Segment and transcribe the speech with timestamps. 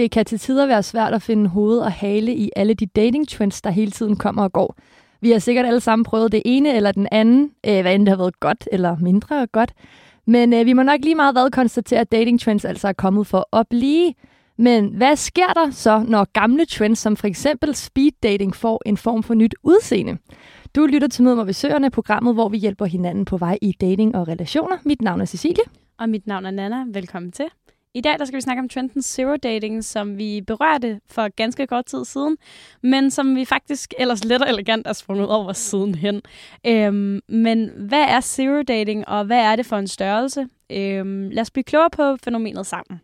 [0.00, 3.28] det kan til tider være svært at finde hoved og hale i alle de dating
[3.28, 4.76] trends, der hele tiden kommer og går.
[5.20, 8.08] Vi har sikkert alle sammen prøvet det ene eller den anden, øh, hvad end det
[8.08, 9.72] har været godt eller mindre godt.
[10.26, 13.26] Men øh, vi må nok lige meget hvad konstatere, at dating trends altså er kommet
[13.26, 14.14] for at blive.
[14.58, 18.96] Men hvad sker der så, når gamle trends, som for eksempel speed dating, får en
[18.96, 20.18] form for nyt udseende?
[20.76, 23.72] Du lytter til Mød mig ved Søerne, programmet, hvor vi hjælper hinanden på vej i
[23.80, 24.76] dating og relationer.
[24.84, 25.64] Mit navn er Cecilie.
[25.98, 26.84] Og mit navn er Nana.
[26.92, 27.46] Velkommen til.
[27.94, 31.66] I dag der skal vi snakke om trenden zero dating, som vi berørte for ganske
[31.66, 32.36] kort tid siden,
[32.82, 36.22] men som vi faktisk ellers let og elegant er sprunget over siden hen.
[36.66, 40.46] Øhm, men hvad er zero dating, og hvad er det for en størrelse?
[40.72, 43.00] Øhm, lad os blive klogere på fænomenet sammen.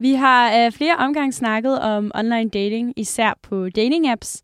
[0.00, 4.42] Vi har øh, flere omgange snakket om online dating, især på dating apps.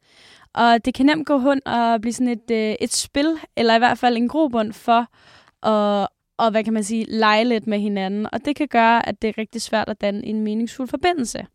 [0.54, 3.78] Og det kan nemt gå hen og blive sådan et, øh, et spil, eller i
[3.78, 5.06] hvert fald en grobund for
[5.66, 8.26] at, og hvad kan man sige, lege lidt med hinanden.
[8.32, 11.46] Og det kan gøre, at det er rigtig svært at danne en meningsfuld forbindelse.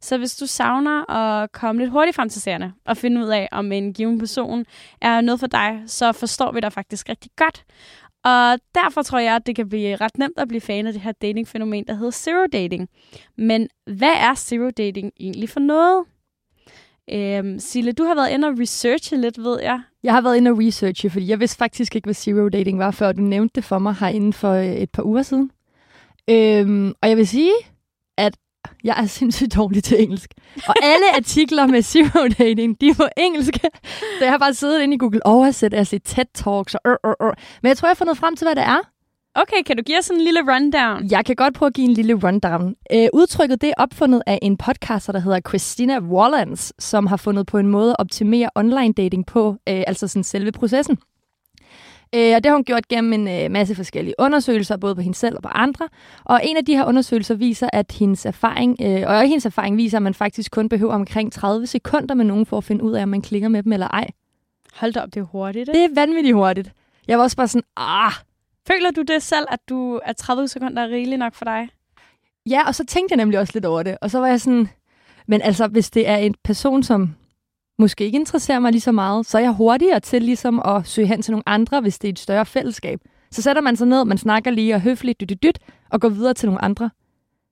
[0.00, 3.48] Så hvis du savner at komme lidt hurtigt frem til serierne og finde ud af,
[3.52, 4.64] om en given person
[5.00, 7.64] er noget for dig, så forstår vi dig faktisk rigtig godt.
[8.24, 11.02] Og derfor tror jeg, at det kan blive ret nemt at blive fan af det
[11.02, 12.88] her datingfænomen, der hedder zero dating.
[13.36, 16.04] Men hvad er zero dating egentlig for noget?
[17.12, 19.80] Øhm, Sille, du har været inde og researche lidt, ved jeg.
[20.02, 22.90] Jeg har været inde og researche, fordi jeg vidste faktisk ikke, hvad zero dating var,
[22.90, 25.50] før du nævnte det for mig herinde for øh, et par uger siden.
[26.30, 27.52] Øhm, og jeg vil sige,
[28.18, 28.36] at
[28.84, 30.30] jeg er sindssygt dårlig til engelsk.
[30.68, 33.54] Og alle artikler med zero dating, de er på engelsk.
[34.18, 37.28] Så jeg har bare siddet inde i Google Oversæt og set TED-talks og øh, øh,
[37.28, 37.32] øh.
[37.62, 38.95] Men jeg tror, jeg har fundet frem til, hvad det er.
[39.38, 41.10] Okay, kan du give os en lille rundown?
[41.10, 42.74] Jeg kan godt prøve at give en lille rundown.
[42.92, 47.46] Øh, udtrykket det er opfundet af en podcaster, der hedder Christina Wallans, som har fundet
[47.46, 50.98] på en måde at optimere online dating på, øh, altså sådan selve processen.
[52.14, 55.18] Øh, og det har hun gjort gennem en øh, masse forskellige undersøgelser, både på hende
[55.18, 55.88] selv og på andre.
[56.24, 59.98] Og en af de her undersøgelser viser, at hendes erfaring, øh, og hendes erfaring viser,
[59.98, 63.02] at man faktisk kun behøver omkring 30 sekunder med nogen for at finde ud af,
[63.02, 64.10] om man klikker med dem eller ej.
[64.74, 65.66] Hold da op, det er hurtigt.
[65.66, 66.72] Det er vanvittigt hurtigt.
[67.08, 68.12] Jeg var også bare sådan, ah,
[68.66, 71.68] Føler du det selv, at du er 30 sekunder er rigeligt nok for dig?
[72.50, 73.98] Ja, og så tænkte jeg nemlig også lidt over det.
[74.00, 74.68] Og så var jeg sådan,
[75.26, 77.14] men altså, hvis det er en person, som
[77.78, 81.06] måske ikke interesserer mig lige så meget, så er jeg hurtigere til ligesom at søge
[81.06, 83.00] hen til nogle andre, hvis det er et større fællesskab.
[83.30, 85.58] Så sætter man sig ned, man snakker lige og høfligt, dyt, dyt, dyt,
[85.90, 86.90] og går videre til nogle andre.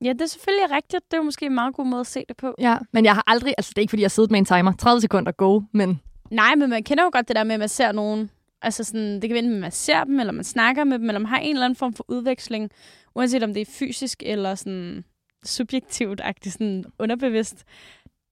[0.05, 1.05] Ja, det er selvfølgelig rigtigt.
[1.11, 2.55] Det er jo måske en meget god måde at se det på.
[2.59, 4.45] Ja, men jeg har aldrig, altså det er ikke fordi, jeg har siddet med en
[4.45, 4.73] timer.
[4.73, 6.01] 30 sekunder go, men...
[6.31, 8.31] Nej, men man kender jo godt det der med, at man ser nogen,
[8.65, 11.19] Altså sådan, det kan være, at man ser dem, eller man snakker med dem, eller
[11.19, 12.71] man har en eller anden form for udveksling,
[13.15, 15.05] uanset om det er fysisk eller sådan
[15.45, 17.65] subjektivt sådan underbevidst,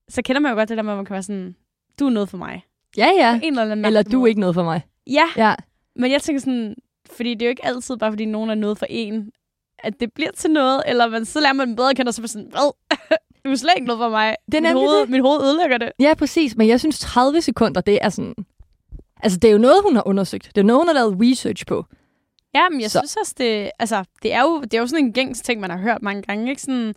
[0.09, 1.57] så kender man jo godt det der med, at man kan være sådan,
[2.01, 2.65] du er noget for mig.
[2.97, 3.41] Ja, ja.
[3.43, 4.81] En eller, anden eller du er ikke noget for mig.
[5.07, 5.29] Ja.
[5.37, 5.55] ja,
[5.97, 6.75] men jeg tænker sådan,
[7.11, 9.31] fordi det er jo ikke altid bare, fordi nogen er noget for en,
[9.79, 12.15] at det bliver til noget, eller man, så lærer man dem bedre at kende, og
[12.15, 12.73] så sådan, hvad?
[13.45, 14.37] du er slet ikke noget for mig.
[14.53, 15.11] Det er mit, hoved, det.
[15.11, 15.93] mit hoved ødelægger det.
[16.01, 16.57] Ja, præcis.
[16.57, 18.35] Men jeg synes, 30 sekunder, det er sådan,
[19.23, 20.51] Altså, det er jo noget, hun har undersøgt.
[20.55, 21.85] Det er noget, hun har lavet research på.
[22.55, 22.99] Ja, men jeg så.
[22.99, 25.71] synes også, det, altså, det, er jo, det er jo sådan en gængs ting, man
[25.71, 26.51] har hørt mange gange.
[26.51, 26.95] Ikke sådan,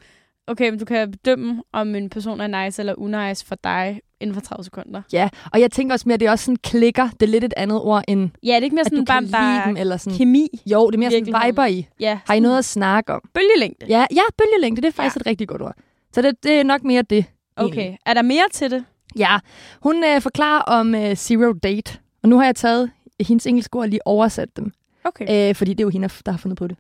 [0.48, 4.34] okay, men du kan bedømme, om en person er nice eller unice for dig inden
[4.34, 5.02] for 30 sekunder.
[5.14, 7.10] Ja, og jeg tænker også mere, at det er også sådan klikker.
[7.10, 9.68] Det er lidt et andet ord end, ja, det er ikke mere sådan, bare, bare
[9.68, 10.62] dem, eller sådan, kemi.
[10.66, 11.88] Jo, det er mere sådan viber i.
[12.00, 13.22] Ja, har I noget at snakke om?
[13.34, 13.86] Bølgelængde.
[13.90, 15.20] Ja, ja bølgelængde, det er faktisk ja.
[15.20, 15.76] et rigtig godt ord.
[16.14, 17.26] Så det, det er nok mere det.
[17.58, 18.00] Okay, egentlig.
[18.06, 18.86] er der mere til det?
[19.16, 19.38] Ja,
[19.82, 22.92] hun øh, forklarer om øh, zero date, og nu har jeg taget
[23.28, 24.72] hendes engelske ord og lige oversat dem.
[25.04, 25.50] Okay.
[25.50, 26.78] Øh, fordi det er jo hende, der har fundet på det.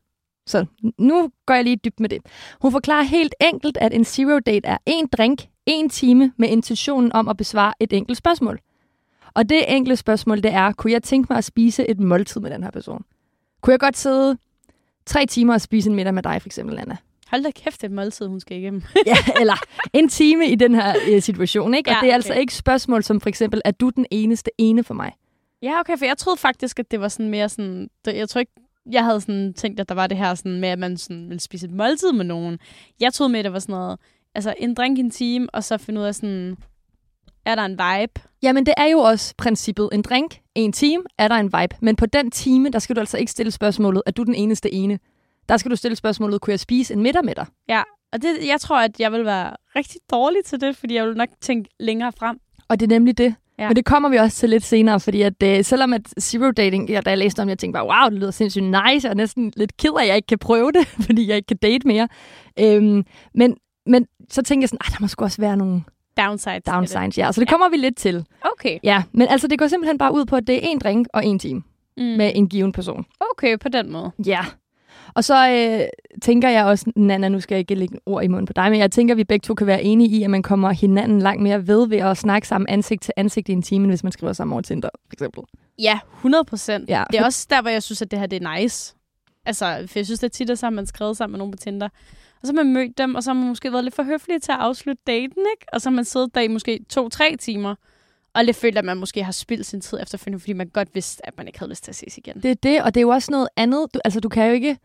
[0.47, 0.65] Så
[0.97, 2.21] nu går jeg lige dybt med det.
[2.61, 7.11] Hun forklarer helt enkelt, at en zero date er en drink, en time med intentionen
[7.13, 8.59] om at besvare et enkelt spørgsmål.
[9.33, 12.51] Og det enkle spørgsmål, det er, kunne jeg tænke mig at spise et måltid med
[12.51, 13.03] den her person?
[13.61, 14.37] Kunne jeg godt sidde
[15.05, 16.97] tre timer og spise en middag med dig, for eksempel, Anna?
[17.27, 18.83] Hold da kæft, et måltid, hun skal igennem.
[19.05, 19.55] ja, eller
[19.93, 21.89] en time i den her uh, situation, ikke?
[21.89, 22.35] Og ja, det er altså okay.
[22.35, 25.11] altså ikke spørgsmål som for eksempel, er du den eneste ene for mig?
[25.61, 27.89] Ja, okay, for jeg troede faktisk, at det var sådan mere sådan...
[28.05, 28.51] Jeg tror ikke,
[28.91, 31.39] jeg havde sådan tænkt, at der var det her sådan med, at man sådan ville
[31.39, 32.59] spise et måltid med nogen.
[32.99, 33.99] Jeg troede med, at det var sådan noget...
[34.35, 36.57] Altså, en drink en time, og så finde ud af sådan...
[37.45, 38.21] Er der en vibe?
[38.41, 39.89] Jamen, det er jo også princippet.
[39.91, 41.75] En drink, en time, er der en vibe.
[41.81, 44.73] Men på den time, der skal du altså ikke stille spørgsmålet, er du den eneste
[44.73, 44.99] ene?
[45.49, 47.45] Der skal du stille spørgsmålet, kunne jeg spise en middag med dig?
[47.69, 51.07] Ja, og det, jeg tror, at jeg vil være rigtig dårlig til det, fordi jeg
[51.07, 52.39] vil nok tænke længere frem.
[52.67, 53.35] Og det er nemlig det.
[53.59, 53.67] Ja.
[53.67, 56.89] Men det kommer vi også til lidt senere, fordi at, uh, selvom at zero dating,
[56.89, 59.53] ja, da jeg læste om, jeg tænkte bare, wow, det lyder sindssygt nice, og næsten
[59.55, 62.07] lidt ked af, at jeg ikke kan prøve det, fordi jeg ikke kan date mere.
[62.59, 65.81] Øhm, men, men så tænkte jeg sådan, der må sgu også være nogle
[66.17, 66.63] downsides.
[66.63, 67.31] Downsides, ja.
[67.31, 67.51] Så det ja.
[67.51, 68.25] kommer vi lidt til.
[68.41, 68.79] Okay.
[68.83, 71.25] Ja, men altså det går simpelthen bare ud på, at det er en drink og
[71.25, 71.63] en time
[71.97, 72.03] mm.
[72.03, 73.05] med en given person.
[73.31, 74.11] Okay, på den måde.
[74.25, 74.45] Ja.
[75.15, 75.87] Og så øh,
[76.21, 78.79] tænker jeg også, Nana, nu skal jeg ikke lægge ord i munden på dig, men
[78.79, 81.43] jeg tænker, at vi begge to kan være enige i, at man kommer hinanden langt
[81.43, 84.33] mere ved ved at snakke sammen ansigt til ansigt i en time, hvis man skriver
[84.33, 85.43] sammen over Tinder, for eksempel.
[85.79, 86.89] Ja, 100 procent.
[86.89, 87.03] Ja.
[87.11, 88.95] Det er også der, hvor jeg synes, at det her det er nice.
[89.45, 91.57] Altså, for jeg synes, det er tit, at har man skrevet sammen med nogen på
[91.57, 91.89] Tinder.
[92.41, 94.41] Og så har man mødt dem, og så har man måske været lidt for høflig
[94.41, 95.65] til at afslutte daten, ikke?
[95.73, 97.75] Og så har man siddet der i måske to-tre timer,
[98.33, 101.27] og lidt følt, at man måske har spildt sin tid efterfølgende, fordi man godt vidste,
[101.27, 102.35] at man ikke havde lyst til at ses igen.
[102.35, 103.93] Det er det, og det er jo også noget andet.
[103.93, 104.77] Du, altså, du kan jo ikke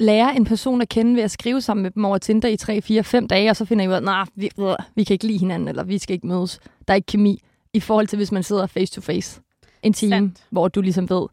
[0.00, 2.82] lære en person at kende ved at skrive sammen med dem over Tinder i 3,
[2.82, 4.50] 4, 5 dage, og så finder I ud af, at vi,
[4.94, 6.60] vi kan ikke lide hinanden, eller vi skal ikke mødes.
[6.88, 7.42] Der er ikke kemi,
[7.72, 9.40] i forhold til hvis man sidder face to face
[9.82, 10.46] en time, Sandt.
[10.50, 11.26] hvor du ligesom ved,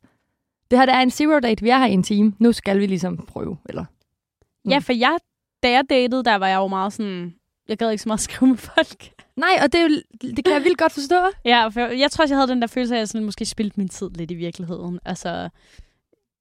[0.72, 2.80] det her der er en zero date, vi er her i en time, nu skal
[2.80, 3.86] vi ligesom prøve, eller
[4.70, 5.18] Ja, for jeg,
[5.64, 7.34] da jeg datede, der var jeg jo meget sådan...
[7.68, 9.10] Jeg gad ikke så meget skrive med folk.
[9.36, 9.90] Nej, og det, er jo,
[10.36, 11.16] det kan jeg vildt godt forstå.
[11.46, 13.26] Ja, for jeg, jeg tror også, jeg havde den der følelse af, at jeg sådan
[13.26, 15.00] måske spildte min tid lidt i virkeligheden.
[15.06, 15.50] Altså,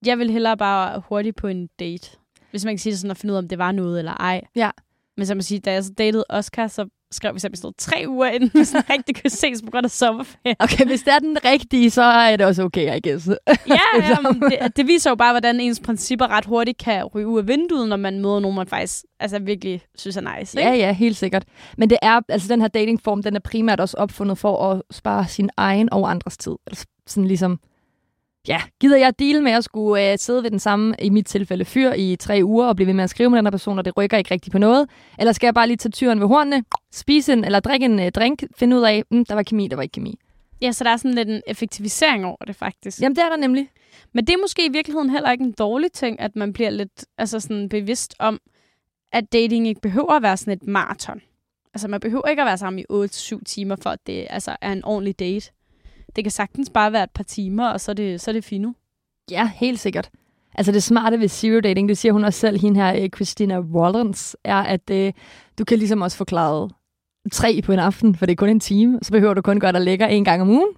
[0.06, 2.11] jeg vil hellere bare hurtigt på en date.
[2.50, 4.12] Hvis man kan sige det sådan, at finde ud af, om det var noget eller
[4.12, 4.41] ej.
[4.56, 4.71] Ja.
[5.17, 8.29] Men som man siger, da jeg så datede Oscar, så skrev vi noget tre uger
[8.29, 10.56] inden, vi sådan rigtig kunne ses på grund af sommerferie.
[10.59, 13.29] Okay, hvis det er den rigtige, så er det også okay, I guess.
[13.49, 13.81] ja,
[14.11, 17.49] jamen, det, det, viser jo bare, hvordan ens principper ret hurtigt kan ryge ud af
[17.49, 20.61] vinduet, når man møder nogen, man faktisk altså, virkelig synes er nice.
[20.61, 20.71] Ikke?
[20.71, 21.45] Ja, ja, helt sikkert.
[21.79, 25.29] Men det er, altså den her datingform, den er primært også opfundet for at spare
[25.29, 26.56] sin egen og andres tid.
[26.67, 27.59] Altså sådan ligesom,
[28.49, 31.65] ja, gider jeg deal med at skulle øh, sidde ved den samme, i mit tilfælde,
[31.65, 33.85] fyr i tre uger og blive ved med at skrive med den her person, og
[33.85, 34.91] det rykker ikke rigtig på noget?
[35.19, 38.11] Eller skal jeg bare lige tage tyren ved hornene, spise en, eller drikke en øh,
[38.11, 40.19] drink, finde ud af, mm, der var kemi, der var ikke kemi?
[40.61, 43.00] Ja, så der er sådan lidt en effektivisering over det, faktisk.
[43.00, 43.69] Jamen, det er der nemlig.
[44.12, 47.05] Men det er måske i virkeligheden heller ikke en dårlig ting, at man bliver lidt
[47.19, 48.41] altså sådan bevidst om,
[49.12, 51.21] at dating ikke behøver at være sådan et maraton.
[51.75, 54.73] Altså, man behøver ikke at være sammen i 8-7 timer, for at det altså, er
[54.73, 55.50] en ordentlig date.
[56.16, 58.44] Det kan sagtens bare være et par timer, og så er det, så er det
[58.44, 58.76] fint.
[59.31, 60.10] Ja, helt sikkert.
[60.55, 64.37] Altså det smarte ved zero dating, det siger hun også selv, hende her, Christina Rollins,
[64.44, 65.12] er, at øh,
[65.58, 66.70] du kan ligesom også forklare
[67.32, 68.99] tre på en aften, for det er kun en time.
[69.02, 70.69] Så behøver du kun gøre dig lækker en gang om ugen.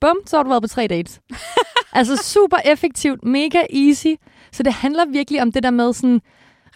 [0.00, 1.20] Bum, så har du været på tre dates.
[1.92, 4.14] altså super effektivt, mega easy.
[4.52, 6.20] Så det handler virkelig om det der med sådan,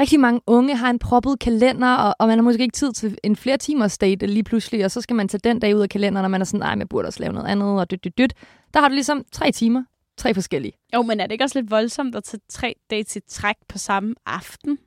[0.00, 3.19] rigtig mange unge har en proppet kalender, og, og man har måske ikke tid til
[3.25, 5.89] en flere timers date lige pludselig, og så skal man tage den dag ud af
[5.89, 8.19] kalenderen, og man er sådan, nej, jeg burde også lave noget andet, og dyt, dyt,
[8.19, 8.35] dyt.
[8.75, 9.85] Der har du ligesom tre timer,
[10.17, 10.73] tre forskellige.
[10.95, 13.79] Jo, men er det ikke også lidt voldsomt at tage tre dates i træk på
[13.79, 14.79] samme aften?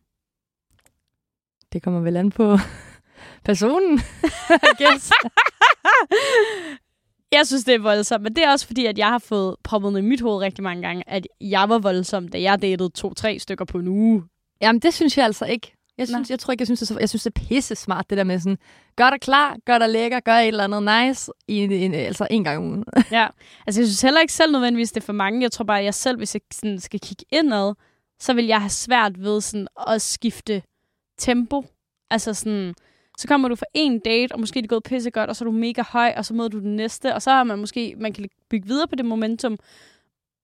[1.73, 2.57] Det kommer vel an på
[3.45, 3.99] personen,
[4.49, 5.11] I guess.
[7.33, 9.97] Jeg synes, det er voldsomt, men det er også fordi, at jeg har fået proppet
[9.97, 13.65] i mit hoved rigtig mange gange, at jeg var voldsom, da jeg datede to-tre stykker
[13.65, 14.23] på en uge.
[14.61, 15.73] Jamen, det synes jeg altså ikke.
[15.97, 18.09] Jeg, synes, jeg tror ikke, jeg synes, det er, jeg synes, det er pisse smart,
[18.09, 18.57] det der med sådan,
[18.95, 22.27] gør dig klar, gør dig lækker, gør et eller andet nice, i en, en, altså
[22.31, 22.83] en gang om ugen.
[23.11, 23.27] ja,
[23.67, 25.41] altså jeg synes heller ikke selv nødvendigvis, det er for mange.
[25.41, 27.73] Jeg tror bare, at jeg selv, hvis jeg sådan skal kigge indad,
[28.19, 30.63] så vil jeg have svært ved sådan at skifte
[31.17, 31.65] tempo.
[32.09, 32.73] Altså sådan,
[33.17, 35.43] så kommer du for en date, og måske er det gået pisse godt, og så
[35.43, 37.95] er du mega høj, og så møder du den næste, og så har man måske,
[37.97, 39.57] man kan bygge videre på det momentum.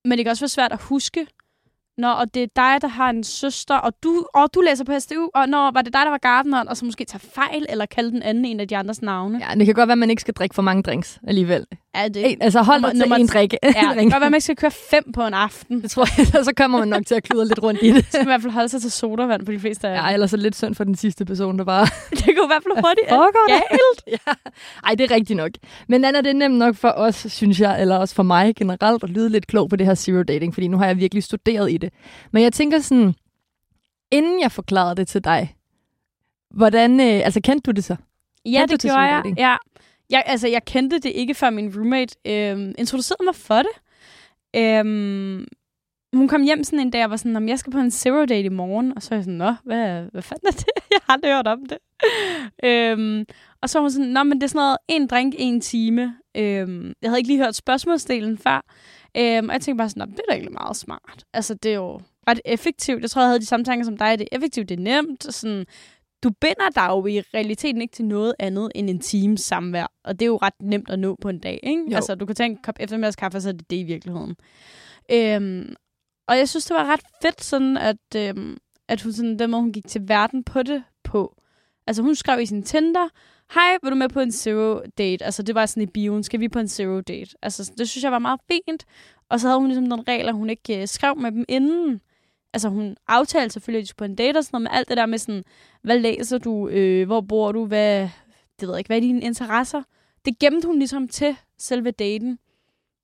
[0.06, 1.28] Men det kan også være svært at huske,
[1.98, 5.00] Nå, og det er dig, der har en søster, og du, og du læser på
[5.00, 7.86] SDU, og når var det dig, der var gardeneren, og så måske tager fejl, eller
[7.86, 9.42] kalde den anden en af de andres navne.
[9.50, 11.66] Ja, det kan godt være, at man ikke skal drikke for mange drinks alligevel.
[11.98, 13.54] Ja, det, en, altså hold dig til en drik.
[13.64, 15.82] Ja, det kan godt være, man ikke skal køre fem på en aften.
[15.82, 18.06] Det tror jeg, så kommer man nok til at kludre lidt rundt i det.
[18.12, 20.14] Så skal man i hvert fald holde sig til sodavand på de fleste af Ja,
[20.14, 21.86] ellers er lidt synd for den sidste person, der bare...
[22.10, 23.08] det kunne i hvert fald hurtigt
[23.48, 24.04] galt.
[24.28, 24.34] ja.
[24.84, 25.52] Ej, det er rigtigt nok.
[25.88, 29.04] Men Anna, det er nemt nok for os, synes jeg, eller også for mig generelt,
[29.04, 31.72] at lyde lidt klog på det her zero dating, fordi nu har jeg virkelig studeret
[31.72, 31.94] i det.
[32.32, 33.16] Men jeg tænker sådan,
[34.12, 35.56] inden jeg forklarede det til dig,
[36.52, 37.96] hvordan, øh, altså kendte du det så?
[38.46, 39.24] Ja, kendte det gjorde jeg.
[39.38, 39.56] Ja.
[40.10, 43.76] Jeg, altså, jeg kendte det ikke, før min roommate øh, introducerede mig for det.
[44.56, 44.86] Øh,
[46.14, 48.46] hun kom hjem sådan en dag og var sådan, jeg skal på en zero date
[48.46, 48.94] i morgen.
[48.96, 50.66] Og så er jeg sådan, nå, hvad, hvad fanden er det?
[50.92, 51.78] jeg har aldrig hørt om det.
[52.64, 53.26] øhm,
[53.62, 56.16] og så var hun sådan, nå, men det er sådan noget, en drink, en time.
[56.38, 58.66] Øhm, jeg havde ikke lige hørt spørgsmålsdelen før.
[59.18, 61.26] Øhm, og jeg tænkte bare sådan, det er da egentlig meget smart.
[61.34, 63.02] Altså, det er jo ret effektivt.
[63.02, 64.20] Jeg tror, jeg havde de samme tanker som dig.
[64.20, 65.34] Det er effektivt, det er nemt.
[65.34, 65.66] Sådan,
[66.24, 69.92] du binder dig jo i realiteten ikke til noget andet end en times samvær.
[70.04, 71.84] Og det er jo ret nemt at nå på en dag, ikke?
[71.92, 71.96] Jo.
[71.96, 74.36] Altså, du kan tage en kop eftermiddagskaffe, og så er det det i virkeligheden.
[75.12, 75.76] Øhm,
[76.28, 78.58] og jeg synes, det var ret fedt, sådan at, øhm,
[78.88, 81.36] at hun, sådan, den måde, hun gik til verden på det på.
[81.88, 83.10] Altså, hun skrev i sin Tinder,
[83.54, 85.26] hej, vil du med på en zero date?
[85.26, 87.36] Altså, det var sådan i bioen, skal vi på en zero date?
[87.42, 88.86] Altså, det synes jeg var meget fint.
[89.30, 92.02] Og så havde hun ligesom nogle regler, hun ikke øh, skrev med dem inden.
[92.54, 94.90] Altså, hun aftalte selvfølgelig, at de skulle på en date og sådan noget, men alt
[94.90, 95.44] det der med sådan,
[95.84, 98.02] hvad læser du, øh, hvor bor du, hvad,
[98.60, 99.82] det ved jeg ikke, hvad er dine interesser?
[100.26, 102.40] Det gemte hun ligesom til selve daten.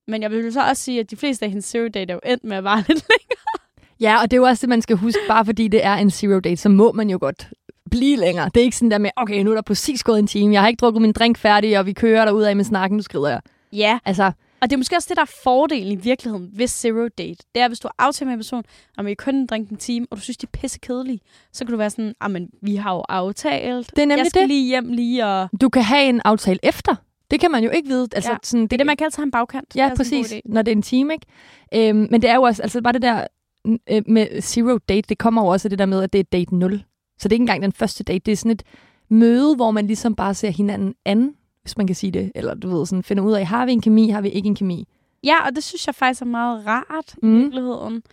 [0.07, 2.19] Men jeg vil så også sige, at de fleste af hendes zero date er jo
[2.25, 3.59] endt med at vare lidt længere.
[3.99, 5.19] Ja, og det er jo også det, man skal huske.
[5.27, 7.49] Bare fordi det er en zero date, så må man jo godt
[7.91, 8.49] blive længere.
[8.53, 10.53] Det er ikke sådan der med, okay, nu er der præcis gået en time.
[10.53, 13.03] Jeg har ikke drukket min drink færdig, og vi kører derud af med snakken, nu
[13.03, 13.41] skrider jeg.
[13.71, 14.31] Ja, Altså,
[14.63, 17.45] og det er måske også det, der er fordelen i virkeligheden ved zero date.
[17.55, 18.63] Det er, hvis du aftalt med en person,
[18.97, 21.19] om I kun drikke en time, og du synes, de er pisse kedelige,
[21.53, 23.89] så kan du være sådan, men vi har jo aftalt.
[23.95, 24.47] Det er nemlig jeg skal det.
[24.47, 25.49] lige hjem lige og...
[25.61, 26.95] du kan have en aftale efter.
[27.31, 28.07] Det kan man jo ikke vide.
[28.15, 29.73] Altså, Ja, sådan, Det er det, man kan altid have en bagkant.
[29.73, 30.33] Det Ja, præcis.
[30.45, 31.89] Når det er en time, ikke?
[31.89, 33.27] Øhm, men det er jo også, altså bare det der
[33.67, 36.23] øh, med zero date, det kommer jo også af det der med, at det er
[36.23, 36.83] date 0.
[37.19, 38.19] Så det er ikke engang den første date.
[38.19, 38.63] Det er sådan et
[39.09, 42.31] møde, hvor man ligesom bare ser hinanden an, hvis man kan sige det.
[42.35, 44.55] Eller du ved, sådan finder ud af, har vi en kemi, har vi ikke en
[44.55, 44.87] kemi.
[45.23, 47.39] Ja, og det synes jeg faktisk er meget rart i Mm.
[47.39, 48.03] virkeligheden.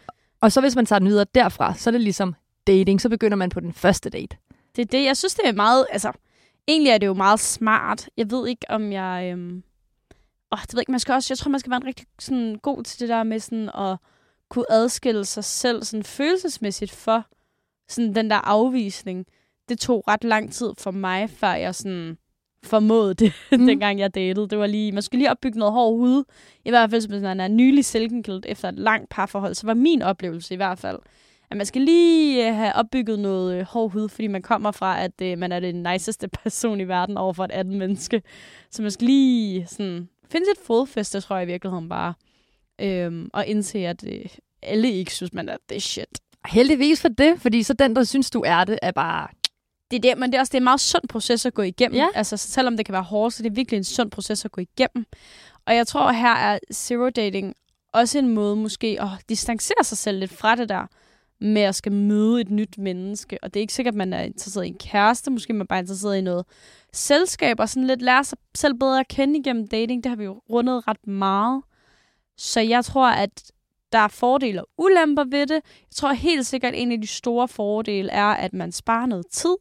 [0.41, 2.35] Og så hvis man tager den videre derfra, så er det ligesom
[2.67, 3.01] dating.
[3.01, 4.37] Så begynder man på den første date.
[4.77, 5.05] Det er det.
[5.05, 5.87] Jeg synes, det er meget...
[5.93, 6.13] Altså,
[6.69, 8.09] egentlig er det jo meget smart.
[8.17, 9.31] Jeg ved ikke, om jeg...
[9.33, 9.63] Øhm...
[10.51, 11.27] Oh, det ved ikke, man skal også...
[11.33, 13.97] Jeg tror, man skal være en rigtig sådan, god til det der med sådan at
[14.49, 17.25] kunne adskille sig selv sådan følelsesmæssigt for
[17.89, 19.27] sådan den der afvisning.
[19.69, 22.19] Det tog ret lang tid for mig, før jeg sådan
[22.65, 23.67] formåede det, Mm.
[23.67, 24.49] dengang jeg datede.
[24.49, 26.25] Det var lige, man skulle lige opbygge noget hård hud.
[26.65, 30.03] I hvert fald, hvis man er nylig selvkenkilt efter et langt parforhold, så var min
[30.03, 30.99] oplevelse i hvert fald,
[31.51, 35.03] at man skal lige øh, have opbygget noget øh, hård hud, fordi man kommer fra,
[35.05, 38.23] at øh, man er den niceste person i verden over for et andet menneske.
[38.71, 42.15] Så man skal lige sådan, finde sit fodfæste, tror jeg i virkeligheden bare.
[42.81, 44.25] Øhm, og indse, at øh,
[44.63, 46.21] alle ikke synes, man er det shit.
[46.47, 49.29] Heldigvis for det, fordi så den, der synes, du er det, er bare...
[49.91, 51.63] Det er det, men det er også det er en meget sund proces at gå
[51.63, 51.97] igennem.
[51.97, 52.09] Ja.
[52.15, 54.61] Altså, selvom det kan være hårdt, så det er virkelig en sund proces at gå
[54.61, 55.07] igennem.
[55.67, 57.55] Og jeg tror, her er zero dating
[57.93, 60.87] også en måde måske at distancere sig selv lidt fra det der
[61.41, 63.39] med at skal møde et nyt menneske.
[63.43, 65.31] Og det er ikke sikkert, at man er interesseret i en kæreste.
[65.31, 66.47] Måske er man bare interesseret i noget
[66.93, 70.05] selskab og sådan lidt lære sig selv bedre at kende igennem dating.
[70.05, 71.63] Det har vi jo rundet ret meget.
[72.37, 73.53] Så jeg tror, at
[73.93, 75.55] der er fordele og ulemper ved det.
[75.65, 79.27] Jeg tror helt sikkert, at en af de store fordele er, at man sparer noget
[79.31, 79.57] tid,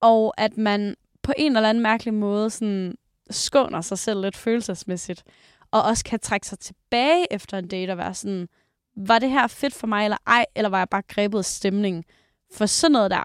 [0.00, 2.94] og at man på en eller anden mærkelig måde sådan
[3.30, 5.22] skåner sig selv lidt følelsesmæssigt,
[5.70, 8.48] og også kan trække sig tilbage efter en date og være sådan,
[8.96, 12.04] var det her fedt for mig eller ej, eller var jeg bare grebet af stemningen?
[12.54, 13.24] For sådan noget der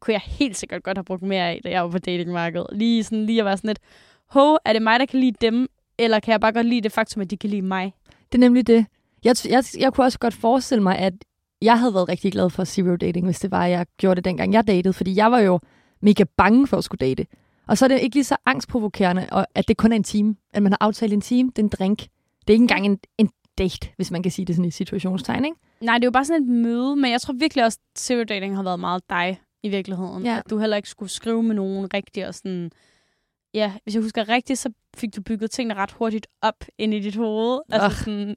[0.00, 2.66] kunne jeg helt sikkert godt have brugt mere af, da jeg var på datingmarkedet.
[2.72, 3.78] Lige, sådan, lige at være sådan lidt,
[4.26, 5.68] ho, er det mig, der kan lide dem,
[5.98, 7.94] eller kan jeg bare godt lide det faktum, at de kan lide mig?
[8.32, 8.86] Det er nemlig det.
[9.24, 11.12] Jeg, jeg, jeg kunne også godt forestille mig, at
[11.62, 14.24] jeg havde været rigtig glad for zero dating, hvis det var, at jeg gjorde det
[14.24, 14.92] dengang jeg datede.
[14.92, 15.60] Fordi jeg var jo
[16.00, 17.26] mega bange for at skulle date.
[17.66, 20.36] Og så er det ikke lige så angstprovokerende, og at det kun er en time.
[20.52, 21.98] At man har aftalt en time, det er en drink.
[21.98, 25.44] Det er ikke engang en, en date, hvis man kan sige det sådan i situationstegn,
[25.44, 25.56] ikke?
[25.80, 28.24] Nej, det er jo bare sådan et møde, men jeg tror virkelig også, at zero
[28.24, 30.24] dating har været meget dig i virkeligheden.
[30.24, 30.36] Ja.
[30.38, 32.70] At du heller ikke skulle skrive med nogen rigtigt og sådan...
[33.54, 37.00] Ja, hvis jeg husker rigtigt, så fik du bygget tingene ret hurtigt op ind i
[37.00, 37.60] dit hoved.
[37.68, 38.36] Altså sådan...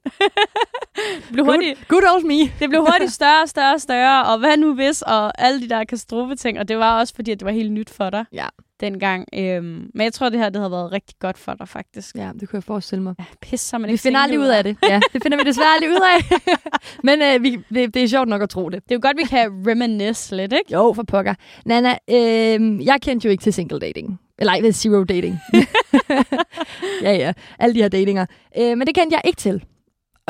[1.30, 2.38] det, blev hurtigt, Good old me.
[2.60, 5.68] det blev hurtigt større og større og større, og hvad nu hvis, og alle de
[5.68, 6.58] der katastrofe-ting.
[6.58, 8.46] Og det var også fordi, at det var helt nyt for dig Ja.
[8.80, 9.24] dengang.
[9.34, 12.16] Øhm, men jeg tror, det her det havde været rigtig godt for dig, faktisk.
[12.16, 13.14] Ja, det kunne jeg forestille mig.
[13.18, 14.76] Ja, pis, så man Vi ikke finder aldrig ud af det.
[14.88, 16.38] Ja, det finder vi desværre aldrig ud af.
[17.06, 18.82] Men øh, vi, det, det er sjovt nok at tro det.
[18.84, 20.72] Det er jo godt, vi kan reminisce lidt, ikke?
[20.72, 21.34] Jo, for pokker.
[21.64, 24.20] Nana, øh, jeg kendte jo ikke til single dating.
[24.38, 25.38] Eller ej, zero dating.
[27.02, 27.32] ja, ja.
[27.58, 28.26] Alle de her datinger.
[28.58, 29.64] Øh, men det kendte jeg ikke til.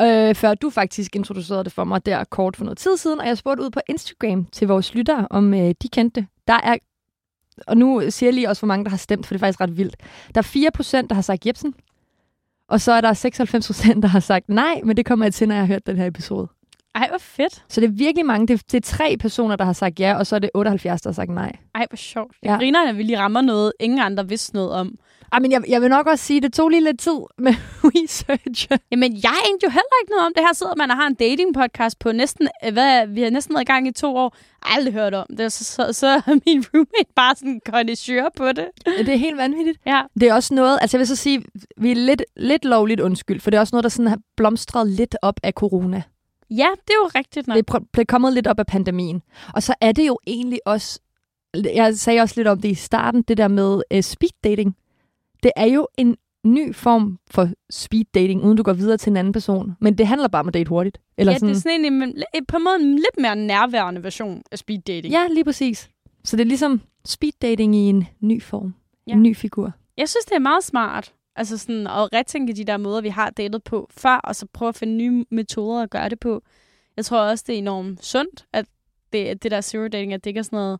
[0.01, 3.27] Øh, før du faktisk introducerede det for mig der kort for noget tid siden, og
[3.27, 6.27] jeg spurgte ud på Instagram til vores lyttere, om øh, de kendte det.
[6.47, 6.77] Der er,
[7.67, 9.61] og nu siger jeg lige også, hvor mange der har stemt, for det er faktisk
[9.61, 9.95] ret vildt.
[10.35, 11.73] Der er 4%, der har sagt Jebsen,
[12.67, 15.55] og så er der 96%, der har sagt nej, men det kommer jeg til, når
[15.55, 16.47] jeg har hørt den her episode.
[16.95, 17.63] Ej, hvor fedt.
[17.67, 18.47] Så det er virkelig mange.
[18.47, 21.01] Det er, det er tre personer, der har sagt ja, og så er det 78,
[21.01, 21.51] der har sagt nej.
[21.75, 22.35] Ej, hvor sjovt.
[22.43, 22.51] Ja.
[22.51, 22.57] Ja.
[22.57, 24.95] Griner, at vi lige rammer noget, ingen andre vidste noget om.
[25.33, 27.53] Ej, men jeg, jeg vil nok også sige, at det tog lige lidt tid med
[27.95, 28.67] research.
[28.91, 30.53] Jamen, jeg endte jo heller ikke noget om det her.
[30.53, 33.71] Sidder man og har en dating-podcast på næsten, øh, hvad, vi har næsten været i
[33.71, 34.35] gang i to år.
[34.63, 35.51] Aldrig hørt om det.
[35.51, 38.67] Så, så, så er min roommate bare sådan connoisseur på det.
[38.85, 39.79] det er helt vanvittigt.
[39.85, 40.01] Ja.
[40.19, 41.43] Det er også noget, altså jeg vil så sige,
[41.77, 44.87] vi er lidt, lidt lovligt undskyld, for det er også noget, der sådan har blomstret
[44.87, 46.01] lidt op af corona.
[46.51, 47.57] Ja, det er jo rigtigt nok.
[47.57, 49.21] Det blevet kommet lidt op af pandemien.
[49.53, 50.99] Og så er det jo egentlig også,
[51.53, 54.75] jeg sagde også lidt om det i starten, det der med uh, speed dating.
[55.43, 59.17] Det er jo en ny form for speed dating, uden du går videre til en
[59.17, 59.77] anden person.
[59.79, 60.97] Men det handler bare om at date hurtigt.
[61.17, 64.43] Eller ja, sådan, det er sådan en, på en måde en lidt mere nærværende version
[64.51, 65.13] af speed dating.
[65.13, 65.89] Ja, lige præcis.
[66.23, 68.75] Så det er ligesom speed dating i en ny form.
[69.07, 69.13] Ja.
[69.13, 69.71] En ny figur.
[69.97, 71.13] Jeg synes, det er meget smart.
[71.35, 74.69] Altså sådan at retænke de der måder, vi har datet på før, og så prøve
[74.69, 76.43] at finde nye metoder at gøre det på.
[76.97, 78.65] Jeg tror også, det er enormt sundt, at
[79.13, 80.79] det, det der zero dating, at det ikke er sådan noget,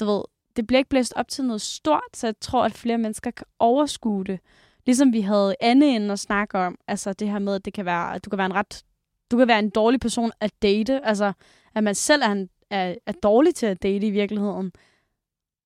[0.00, 0.22] du ved,
[0.56, 3.46] det bliver ikke blæst op til noget stort, så jeg tror, at flere mennesker kan
[3.58, 4.40] overskue det.
[4.86, 7.84] Ligesom vi havde Anne inde og snakke om, altså det her med, at det kan
[7.84, 8.84] være, at du kan være en ret,
[9.30, 11.06] du kan være en dårlig person at date.
[11.06, 11.32] Altså,
[11.74, 14.72] at man selv er, en, er, er dårlig til at date i virkeligheden.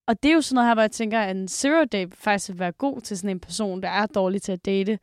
[0.09, 2.49] Og det er jo sådan noget her, hvor jeg tænker, at en zero date faktisk
[2.51, 4.99] vil være god til sådan en person, der er dårlig til at date.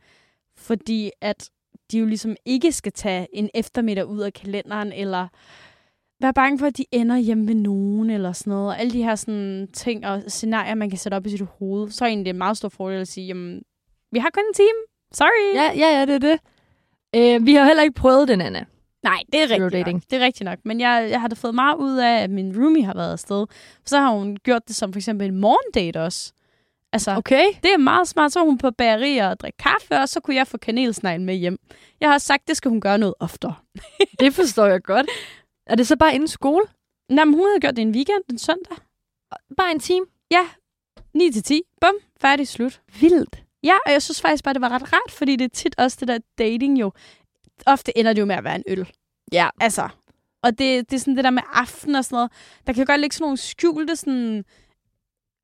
[0.56, 1.50] Fordi at
[1.92, 5.28] de jo ligesom ikke skal tage en eftermiddag ud af kalenderen, eller
[6.20, 8.68] være bange for, at de ender hjemme ved nogen, eller sådan noget.
[8.68, 11.90] Og alle de her sådan, ting og scenarier, man kan sætte op i sit hoved.
[11.90, 13.62] Så er egentlig en meget stor fordel at sige, jamen,
[14.12, 14.78] vi har kun en time.
[15.12, 15.54] Sorry.
[15.54, 16.40] Ja, ja, ja, det er det.
[17.16, 18.64] Øh, vi har heller ikke prøvet den, Anna.
[19.08, 19.94] Nej, det er rigtigt dating.
[19.96, 20.02] nok.
[20.10, 20.58] Det er rigtigt nok.
[20.64, 23.46] Men jeg, jeg har da fået meget ud af, at min roomie har været afsted.
[23.84, 26.32] Så har hun gjort det som for eksempel en morgendate også.
[26.92, 27.44] Altså, okay.
[27.62, 28.32] Det er meget smart.
[28.32, 31.34] Så var hun på bagerier og drikke kaffe, og så kunne jeg få kanelsneglen med
[31.34, 31.58] hjem.
[32.00, 33.54] Jeg har sagt, det skal hun gøre noget oftere.
[34.20, 35.06] Det forstår jeg godt.
[35.66, 36.64] Er det så bare inden skole?
[37.08, 38.76] Nå, men hun havde gjort det en weekend, en søndag.
[39.56, 40.06] Bare en time?
[41.16, 41.62] 9 til 10.
[41.80, 42.80] Bum, færdig, slut.
[43.00, 43.42] Vildt.
[43.62, 45.96] Ja, og jeg synes faktisk bare, det var ret rart, fordi det er tit også
[46.00, 46.92] det der dating jo.
[47.66, 48.88] Ofte ender det jo med at være en øl.
[49.32, 49.48] Ja.
[49.60, 49.88] Altså.
[50.42, 52.30] Og det, det er sådan det der med aften og sådan noget.
[52.66, 54.44] Der kan jo godt ligge sådan nogle skjulte, sådan,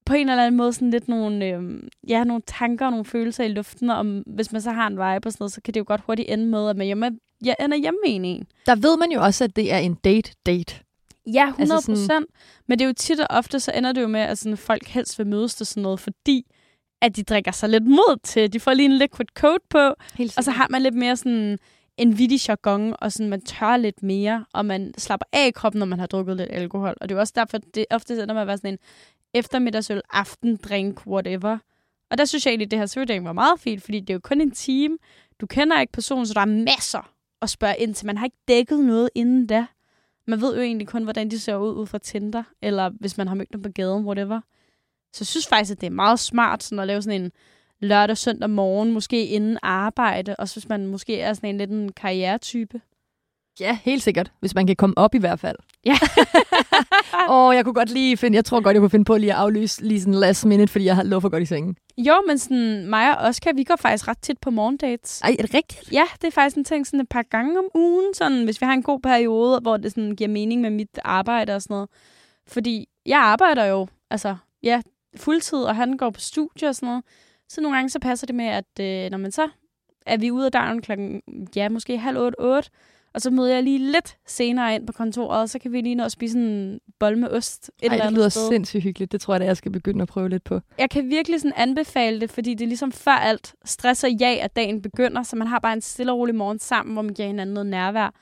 [0.06, 3.44] på en eller anden måde, sådan lidt nogle, øh, ja, nogle tanker og nogle følelser
[3.44, 3.90] i luften.
[3.90, 5.84] Og om, hvis man så har en vibe og sådan noget, så kan det jo
[5.88, 7.10] godt hurtigt ende med, at man hjemme,
[7.44, 8.46] jeg ender hjemme med en en.
[8.66, 10.74] Der ved man jo også, at det er en date-date.
[11.26, 11.98] Ja, 100 Altså procent.
[12.06, 12.26] sådan-
[12.66, 14.86] Men det er jo tit og ofte, så ender det jo med, at sådan, folk
[14.88, 16.46] helst vil mødes til sådan noget, fordi
[17.02, 18.52] at de drikker sig lidt mod til.
[18.52, 19.94] De får lige en liquid coat på,
[20.38, 21.58] og så har man lidt mere sådan
[22.02, 25.78] en vittig jargon, og sådan, man tør lidt mere, og man slapper af i kroppen,
[25.78, 26.94] når man har drukket lidt alkohol.
[27.00, 28.78] Og det er også derfor, det ofte ender med at være sådan en
[29.34, 31.58] eftermiddagsøl, aftendrink, whatever.
[32.10, 34.14] Og der synes jeg egentlig, at det her søvdagen var meget fint, fordi det er
[34.14, 34.98] jo kun en time.
[35.40, 38.06] Du kender ikke personen, så der er masser at spørge ind til.
[38.06, 39.66] Man har ikke dækket noget inden da.
[40.26, 43.28] Man ved jo egentlig kun, hvordan de ser ud ud fra Tinder, eller hvis man
[43.28, 44.40] har mødt dem på gaden, whatever.
[45.12, 47.32] Så jeg synes faktisk, at det er meget smart sådan at lave sådan en
[47.82, 51.92] lørdag, søndag morgen, måske inden arbejde, også hvis man måske er sådan en lidt en
[51.92, 52.80] karrieretype.
[53.60, 54.32] Ja, helt sikkert.
[54.40, 55.56] Hvis man kan komme op i hvert fald.
[55.84, 55.94] Ja.
[57.28, 59.32] Åh, oh, jeg kunne godt lige finde, jeg tror godt, jeg kunne finde på lige
[59.32, 61.76] at aflyse lige sådan last minute, fordi jeg har lov for godt i sengen.
[61.98, 65.20] jo, men sådan, mig og Oscar, vi går faktisk ret tit på morgendates.
[65.20, 65.92] Ej, er det rigtigt?
[65.92, 68.66] Ja, det er faktisk en ting sådan et par gange om ugen, sådan, hvis vi
[68.66, 71.88] har en god periode, hvor det sådan giver mening med mit arbejde og sådan noget.
[72.46, 74.80] Fordi jeg arbejder jo, altså, ja,
[75.16, 77.04] fuldtid, og han går på studie og sådan noget.
[77.52, 79.48] Så nogle gange så passer det med, at øh, når man så
[80.06, 81.22] er vi ude af døren klokken,
[81.56, 82.70] ja, måske halv otte, otte,
[83.14, 85.94] og så møder jeg lige lidt senere ind på kontoret, og så kan vi lige
[85.94, 88.48] nå at spise en bold med ost et Ej, eller det andet lyder sted.
[88.48, 89.12] sindssygt hyggeligt.
[89.12, 90.60] Det tror jeg, da jeg skal begynde at prøve lidt på.
[90.78, 94.36] Jeg kan virkelig sådan anbefale det, fordi det er ligesom før alt stress og ja,
[94.40, 97.14] at dagen begynder, så man har bare en stille og rolig morgen sammen, hvor man
[97.14, 98.14] giver hinanden noget nærvær.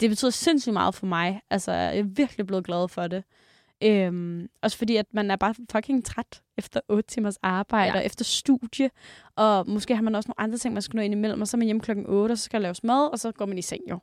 [0.00, 1.40] Det betyder sindssygt meget for mig.
[1.50, 3.24] Altså, jeg er virkelig blevet glad for det.
[3.84, 7.98] Øhm, også fordi, at man er bare fucking træt efter 8 timers arbejde Ja.
[7.98, 8.90] og efter studie.
[9.36, 11.40] Og måske har man også nogle andre ting, man skal nå ind imellem.
[11.40, 13.32] Og så er man hjemme klokken 8, og så skal der laves mad, og så
[13.32, 13.98] går man i seng jo.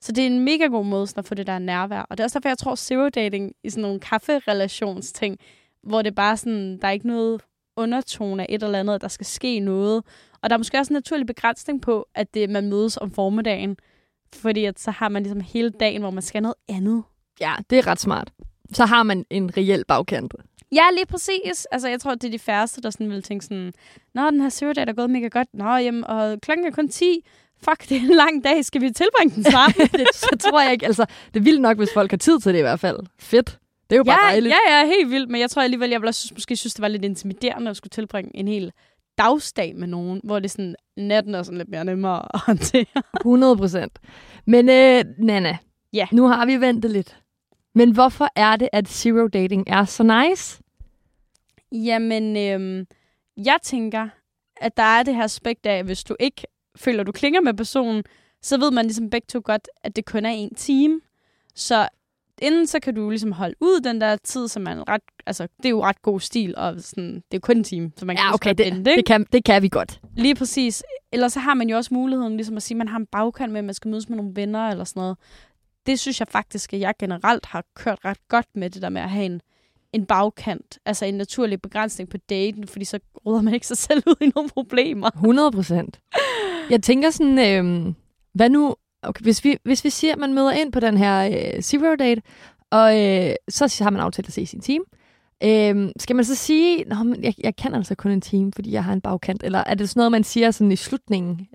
[0.00, 2.00] Så det er en mega god måde sådan at få det der nærvær.
[2.02, 5.38] Og det er også derfor, jeg tror, zero dating i sådan nogle kafferelationsting,
[5.82, 7.42] hvor det bare sådan, der er ikke noget
[7.76, 10.04] undertone af et eller andet, at der skal ske noget.
[10.42, 13.76] Og der er måske også en naturlig begrænsning på, at det, man mødes om formiddagen.
[14.34, 17.02] Fordi at så har man ligesom hele dagen, hvor man skal noget andet.
[17.40, 18.32] Ja, det er ret smart.
[18.72, 20.34] Så har man en reel bagkant.
[20.72, 21.66] Ja, lige præcis.
[21.72, 23.72] Altså, jeg tror, det er de færreste, der sådan vil tænke sådan,
[24.14, 25.48] Nå, den her zero date er gået mega godt.
[25.54, 27.24] Nå, jamen, og klokken er kun 10.
[27.64, 28.64] Fuck, det er en lang dag.
[28.64, 29.76] Skal vi tilbringe den snart?
[29.92, 32.52] det, så tror jeg ikke, altså, det er vildt nok, hvis folk har tid til
[32.52, 32.98] det i hvert fald.
[33.18, 33.58] Fedt.
[33.90, 34.54] Det er jo bare ja, dejligt.
[34.68, 35.30] ja, ja, helt vildt.
[35.30, 37.90] Men jeg tror alligevel, jeg ville også måske synes, det var lidt intimiderende at skulle
[37.90, 38.72] tilbringe en hel
[39.18, 42.84] dagsdag med nogen, hvor det sådan, natten er sådan lidt mere nemmere at håndtere.
[43.20, 43.98] 100 procent.
[44.46, 45.58] Men øh, Nana,
[45.92, 46.06] Ja.
[46.12, 47.16] nu har vi ventet lidt.
[47.78, 50.62] Men hvorfor er det, at zero dating er så nice?
[51.72, 52.86] Jamen, øhm,
[53.36, 54.08] jeg tænker,
[54.56, 56.42] at der er det her aspekt af, at hvis du ikke
[56.76, 58.04] føler, du klinger med personen,
[58.42, 61.00] så ved man ligesom begge to godt, at det kun er en time.
[61.54, 61.88] Så
[62.42, 65.64] inden så kan du ligesom holde ud den der tid, som er ret, altså det
[65.64, 68.16] er jo ret god stil, og sådan, det er jo kun en time, så man
[68.16, 69.06] kan Ja, okay, det, vente, det, ikke?
[69.06, 70.00] kan, det kan vi godt.
[70.16, 70.82] Lige præcis.
[71.12, 73.52] Ellers så har man jo også muligheden ligesom at sige, at man har en bagkant
[73.52, 75.16] med, at man skal mødes med nogle venner eller sådan noget.
[75.88, 79.02] Det synes jeg faktisk, at jeg generelt har kørt ret godt med det der med
[79.02, 79.40] at have en,
[79.92, 80.78] en bagkant.
[80.86, 84.32] Altså en naturlig begrænsning på daten, fordi så råder man ikke sig selv ud i
[84.34, 85.10] nogle problemer.
[85.10, 86.00] 100 procent.
[86.70, 87.94] Jeg tænker sådan, øh,
[88.32, 91.26] hvad nu, okay, hvis, vi, hvis vi siger, at man møder ind på den her
[91.26, 92.22] øh, zero date,
[92.70, 94.82] og øh, så har man aftalt at se sin team,
[95.44, 98.84] øh, skal man så sige, men jeg, jeg kan altså kun en team, fordi jeg
[98.84, 101.48] har en bagkant, eller er det sådan noget, man siger sådan i slutningen?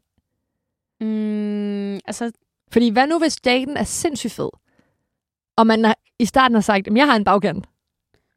[1.01, 2.31] Mm, altså,
[2.73, 4.49] Fordi hvad nu, hvis daten er sindssygt fed,
[5.57, 7.65] og man har, i starten har sagt, at jeg har en bagkant.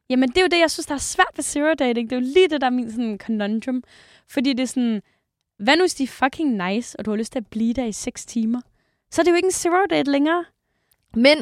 [0.09, 2.09] jamen det er jo det, jeg synes, der er svært ved zero dating.
[2.09, 3.83] Det er jo lige det, der er min sådan conundrum.
[4.29, 5.01] Fordi det er sådan,
[5.59, 7.85] hvad nu hvis de er fucking nice, og du har lyst til at blive der
[7.85, 8.61] i 6 timer?
[9.11, 10.45] så er det jo ikke en zero date længere.
[11.15, 11.37] Men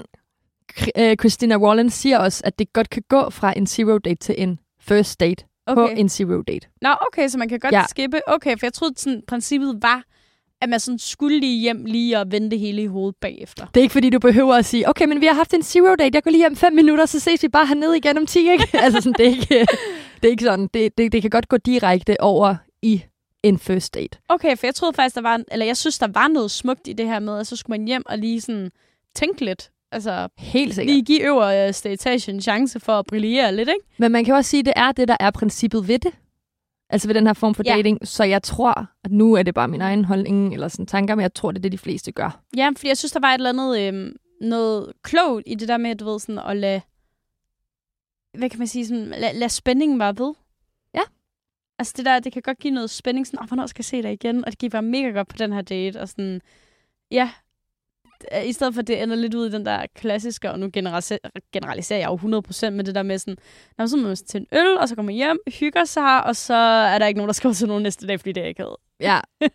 [0.97, 4.35] øh, Christina Wallen siger også, at det godt kan gå fra en zero date til
[4.37, 5.75] en first date okay.
[5.75, 6.67] på en zero date.
[6.81, 7.85] Nå, okay, så man kan godt ja.
[7.89, 8.21] skippe.
[8.27, 10.03] Okay, for jeg troede, sådan, princippet var,
[10.61, 13.65] at man sådan skulle lige hjem lige og vende det hele i hovedet bagefter.
[13.65, 15.95] Det er ikke, fordi du behøver at sige, okay, men vi har haft en zero
[15.95, 18.39] date, jeg går lige hjem fem minutter, så ses vi bare hernede igen om 10,
[18.51, 18.67] ikke?
[18.83, 19.67] altså sådan, det er ikke,
[20.21, 20.69] det er ikke sådan.
[20.73, 23.03] Det, det, det kan godt gå direkte over i
[23.43, 24.17] en first date.
[24.29, 26.93] Okay, for jeg troede faktisk, der var, eller jeg synes, der var noget smukt i
[26.93, 28.71] det her med, at så skulle man hjem og lige sådan
[29.15, 29.69] tænke lidt.
[29.91, 30.93] Altså, Helt sikkert.
[30.93, 33.81] lige give øverste etage en chance for at brillere lidt, ikke?
[33.97, 36.11] Men man kan også sige, at det er det, der er princippet ved det.
[36.89, 37.75] Altså ved den her form for ja.
[37.75, 38.07] dating.
[38.07, 41.21] Så jeg tror, at nu er det bare min egen holdning eller sådan tanker, men
[41.21, 42.41] jeg tror, det er det, de fleste gør.
[42.57, 45.77] Ja, fordi jeg synes, der var et eller andet øh, noget klogt i det der
[45.77, 46.81] med, at du ved, sådan at lade,
[48.37, 50.33] hvad kan man sige, sådan, lad, lad spændingen være ved.
[50.93, 51.01] Ja.
[51.79, 54.03] Altså det der, det kan godt give noget spænding, sådan, oh, hvornår skal jeg se
[54.03, 54.45] dig igen?
[54.45, 56.41] Og det giver bare mega godt på den her date, og sådan,
[57.11, 57.31] ja,
[58.45, 60.69] i stedet for, at det ender lidt ud i den der klassiske, og nu
[61.53, 63.37] generaliserer jeg jo 100% med det der med sådan,
[63.77, 66.53] når så man til en øl, og så kommer man hjem, hygger sig, og så
[66.53, 68.65] er der ikke nogen, der skal til nogen næste dag, fordi det er ikke.
[68.99, 69.19] Ja.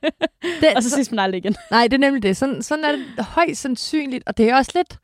[0.61, 1.56] Det, og så ses man aldrig igen.
[1.70, 2.37] Nej, det er nemlig det.
[2.37, 4.98] Sådan, sådan er det højst sandsynligt, og det er også lidt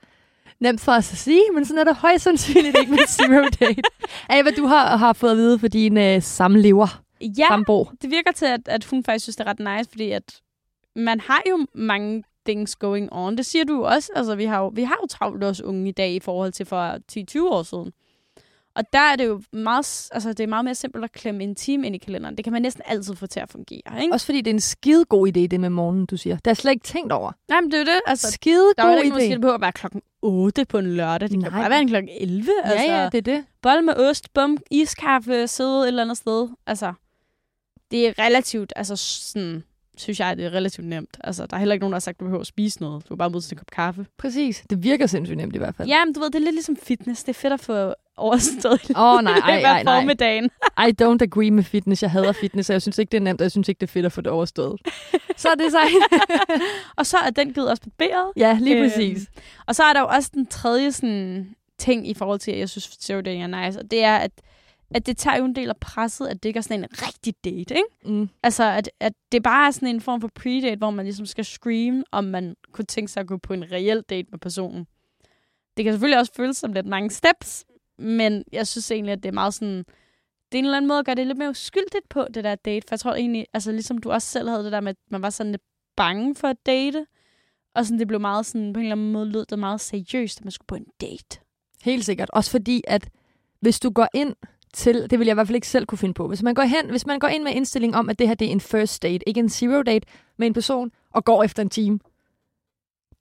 [0.60, 3.82] nemt for os at sige, men sådan er det højst sandsynligt ikke med zero date.
[4.28, 7.02] Af hvad du har, har fået at vide for din øh, samlever.
[7.20, 7.84] Ja, sambo.
[8.02, 10.40] det virker til, at, at hun faktisk synes, det er ret nice, fordi at
[10.96, 13.36] man har jo mange things going on.
[13.36, 14.10] Det siger du også.
[14.16, 16.66] Altså, vi har jo, vi har jo travlt også unge i dag i forhold til
[16.66, 16.98] for
[17.48, 17.92] 10-20 år siden.
[18.76, 21.54] Og der er det jo meget, altså det er meget mere simpelt at klemme en
[21.54, 22.36] time ind i kalenderen.
[22.36, 24.02] Det kan man næsten altid få til at fungere.
[24.02, 24.14] Ikke?
[24.14, 26.36] Også fordi det er en skide god idé, det med morgenen, du siger.
[26.36, 27.32] Det er slet ikke tænkt over.
[27.48, 28.00] Nej, men det er det.
[28.06, 29.28] Altså, skide der god er jo ikke idé.
[29.28, 31.30] noget, på at være klokken 8 på en lørdag.
[31.30, 31.50] Det Nej.
[31.50, 32.50] kan bare være en klokken 11.
[32.64, 33.44] Ja, altså, ja, det er det.
[33.62, 36.48] Bold med ost, bum, iskaffe, sidde et eller andet sted.
[36.66, 36.92] Altså,
[37.90, 39.64] det er relativt, altså sådan,
[39.96, 41.16] synes jeg, det er relativt nemt.
[41.24, 43.08] Altså, der er heller ikke nogen, der har sagt, at du behøver at spise noget.
[43.08, 44.06] Du er bare nødt til en kop kaffe.
[44.18, 44.64] Præcis.
[44.70, 45.88] Det virker sindssygt nemt i hvert fald.
[45.88, 47.24] Ja, men du ved, det er lidt ligesom fitness.
[47.24, 50.14] Det er fedt at få overstået Åh, oh, nej, ej, ej, nej.
[50.14, 50.44] dagen.
[50.88, 52.02] I don't agree med fitness.
[52.02, 53.86] Jeg hader fitness, og jeg synes ikke, det er nemt, og jeg synes ikke, det
[53.86, 54.80] er fedt at få det overstået.
[55.36, 55.78] så er det så.
[56.98, 58.32] og så er den givet også barberet.
[58.36, 59.26] Ja, lige øhm, præcis.
[59.66, 62.68] og så er der jo også den tredje sådan, ting i forhold til, at jeg
[62.68, 64.30] synes, dating er nice, og det er, at
[64.90, 67.34] at det tager jo en del af presset, at det ikke er sådan en rigtig
[67.44, 67.82] date, ikke?
[68.04, 68.28] Mm.
[68.42, 71.44] Altså, at, at det bare er sådan en form for pre-date, hvor man ligesom skal
[71.44, 74.86] scream, om man kunne tænke sig at gå på en reel date med personen.
[75.76, 77.64] Det kan selvfølgelig også føles som lidt mange steps,
[77.98, 79.84] men jeg synes egentlig, at det er meget sådan...
[80.52, 82.54] Det er en eller anden måde at gøre det lidt mere uskyldigt på, det der
[82.54, 82.84] date.
[82.88, 85.22] For jeg tror egentlig, altså ligesom du også selv havde det der med, at man
[85.22, 85.62] var sådan lidt
[85.96, 87.06] bange for at date.
[87.74, 90.38] Og sådan, det blev meget sådan, på en eller anden måde lød det meget seriøst,
[90.38, 91.40] at man skulle på en date.
[91.82, 92.30] Helt sikkert.
[92.30, 93.08] Også fordi, at
[93.60, 94.34] hvis du går ind
[94.76, 96.28] til, det vil jeg i hvert fald ikke selv kunne finde på.
[96.28, 98.48] Hvis man går hen, hvis man går ind med indstilling om, at det her det
[98.48, 101.68] er en first date, ikke en zero date med en person, og går efter en
[101.68, 101.98] time,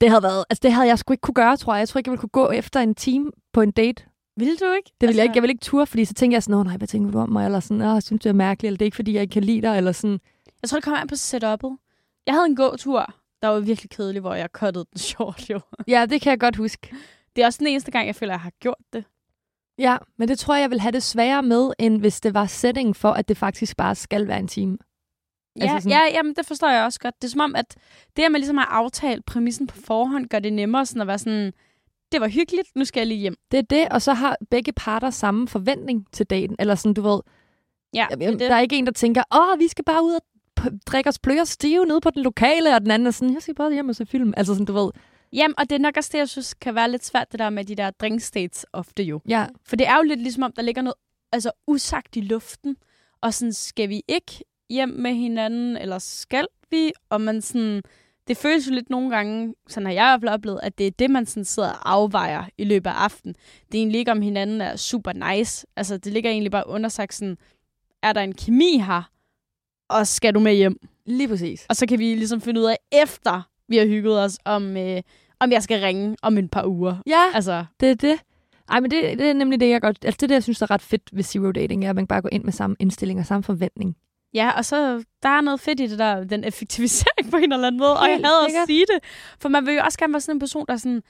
[0.02, 1.80] det havde været, altså det havde jeg sgu ikke kunne gøre, tror jeg.
[1.80, 4.04] Jeg tror ikke, jeg ville kunne gå efter en time på en date.
[4.38, 4.86] Vil du ikke?
[4.86, 5.20] Det vil altså...
[5.22, 5.36] jeg ikke.
[5.36, 7.46] Jeg vil ikke ture, fordi så tænker jeg sådan, nej, hvad tænker du om mig?
[7.46, 9.44] Eller sådan, jeg synes, det er mærkeligt, eller det er ikke, fordi jeg ikke kan
[9.44, 10.20] lide dig, eller sådan.
[10.62, 11.78] Jeg tror, det kommer an på setup'et.
[12.26, 15.60] Jeg havde en gåtur, der var virkelig kedelig, hvor jeg cuttede den short, jo.
[15.88, 16.96] Ja, det kan jeg godt huske.
[17.36, 19.04] Det er også den eneste gang, jeg føler, jeg har gjort det.
[19.78, 22.46] Ja, men det tror jeg, jeg vil have det sværere med, end hvis det var
[22.46, 24.78] setting for, at det faktisk bare skal være en time.
[25.60, 25.92] Ja, altså sådan...
[25.92, 27.22] ja jamen, det forstår jeg også godt.
[27.22, 27.78] Det er som om, at
[28.16, 31.20] det, at man ligesom har aftalt præmissen på forhånd, gør det nemmere sådan at være
[31.20, 31.54] sådan,
[32.12, 33.36] det var hyggeligt, nu skal jeg lige hjem.
[33.52, 36.56] Det er det, og så har begge parter samme forventning til daten.
[36.60, 37.20] Eller sådan, du ved,
[37.94, 38.50] ja, jamen, det.
[38.50, 40.22] der er ikke en, der tænker, åh, vi skal bare ud og
[40.88, 43.56] drikke os pløjer stive nede på den lokale, og den anden er sådan, jeg skal
[43.56, 44.34] bare hjem og se film.
[44.38, 44.92] Altså sådan, du ved,
[45.36, 47.50] Jamen, og det er nok også det, jeg synes kan være lidt svært, det der
[47.50, 49.22] med de der drink states ofte jo.
[49.28, 49.48] Ja.
[49.66, 50.96] For det er jo lidt ligesom om, der ligger noget
[51.32, 52.78] altså, usagt i luften,
[53.22, 56.92] og sådan, skal vi ikke hjem med hinanden, eller skal vi?
[57.10, 57.82] Og man sådan,
[58.28, 60.88] det føles jo lidt nogle gange, sådan har jeg i hvert fald oplevet, at det
[60.88, 63.36] er det, man sådan sidder og afvejer i løbet af aftenen.
[63.72, 65.68] Det er egentlig ikke, om hinanden er super nice.
[65.76, 67.38] Altså, det ligger egentlig bare undersagt sådan,
[68.04, 69.12] er der en kemi her,
[69.90, 70.80] og skal du med hjem?
[71.06, 71.66] Lige præcis.
[71.70, 75.02] Og så kan vi ligesom finde ud af efter, vi har hygget os, om, øh,
[75.40, 76.96] om jeg skal ringe om en par uger.
[77.08, 77.66] Ja, altså.
[77.80, 78.20] det er det.
[78.70, 80.06] Ej, men det, det er nemlig det, jeg godt...
[80.06, 82.08] Altså, det er det, jeg synes er ret fedt ved zero dating, er, at man
[82.08, 83.96] bare går ind med samme indstilling og samme forventning.
[84.34, 87.68] Ja, og så der er noget fedt i det der, den effektivisering på en eller
[87.68, 87.90] anden måde.
[87.90, 89.04] Helt og jeg havde at sige det.
[89.40, 91.04] For man vil jo også gerne være sådan en person, der er sådan,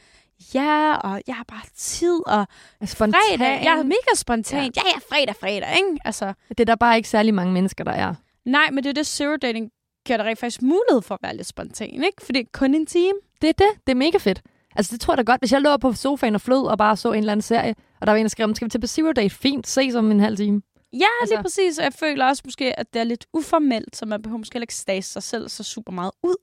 [0.54, 2.48] ja, og jeg har bare tid, og
[2.86, 3.20] spontan.
[3.38, 4.72] fredag, jeg er mega spontan.
[4.76, 6.00] Ja, ja, fredag, fredag, ikke?
[6.06, 8.14] Altså, det er der bare ikke særlig mange mennesker, der er.
[8.46, 9.70] Nej, men det er det, zero dating
[10.06, 12.26] giver dig faktisk mulighed for at være lidt spontan, ikke?
[12.26, 13.14] For det er kun en time.
[13.46, 13.88] Det er det.
[13.88, 14.42] Det er mega fedt.
[14.76, 15.42] Altså, det tror jeg da godt.
[15.42, 18.08] Hvis jeg lå på sofaen og flød og bare så en eller anden serie, og
[18.08, 19.36] der var en, der skrev, skal vi til på Zero Date?
[19.36, 20.62] Fint, ses om en halv time.
[20.94, 21.36] Ja, altså.
[21.36, 21.80] lige præcis.
[21.80, 25.12] Jeg føler også måske, at det er lidt uformelt, så man behøver måske ikke stase
[25.12, 26.36] sig selv så super meget ud.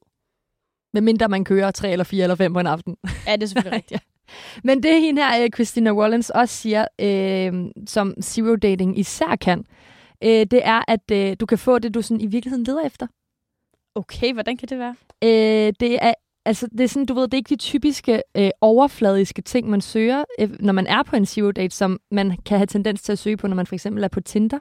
[0.95, 2.97] Medmindre man kører tre eller fire eller fem på en aften.
[3.27, 4.03] Ja, det er selvfølgelig rigtigt.
[4.65, 9.65] Men det hende her, øh, Christina Wallens, også siger, øh, som zero dating især kan,
[10.25, 13.07] øh, det er, at øh, du kan få det, du sådan i virkeligheden leder efter.
[13.95, 14.97] Okay, hvordan kan det være?
[15.25, 18.51] Øh, det er altså, det er sådan, du ved, det er ikke de typiske øh,
[18.61, 22.59] overfladiske ting, man søger, øh, når man er på en zero date, som man kan
[22.59, 24.59] have tendens til at søge på, når man for eksempel er på Tinder.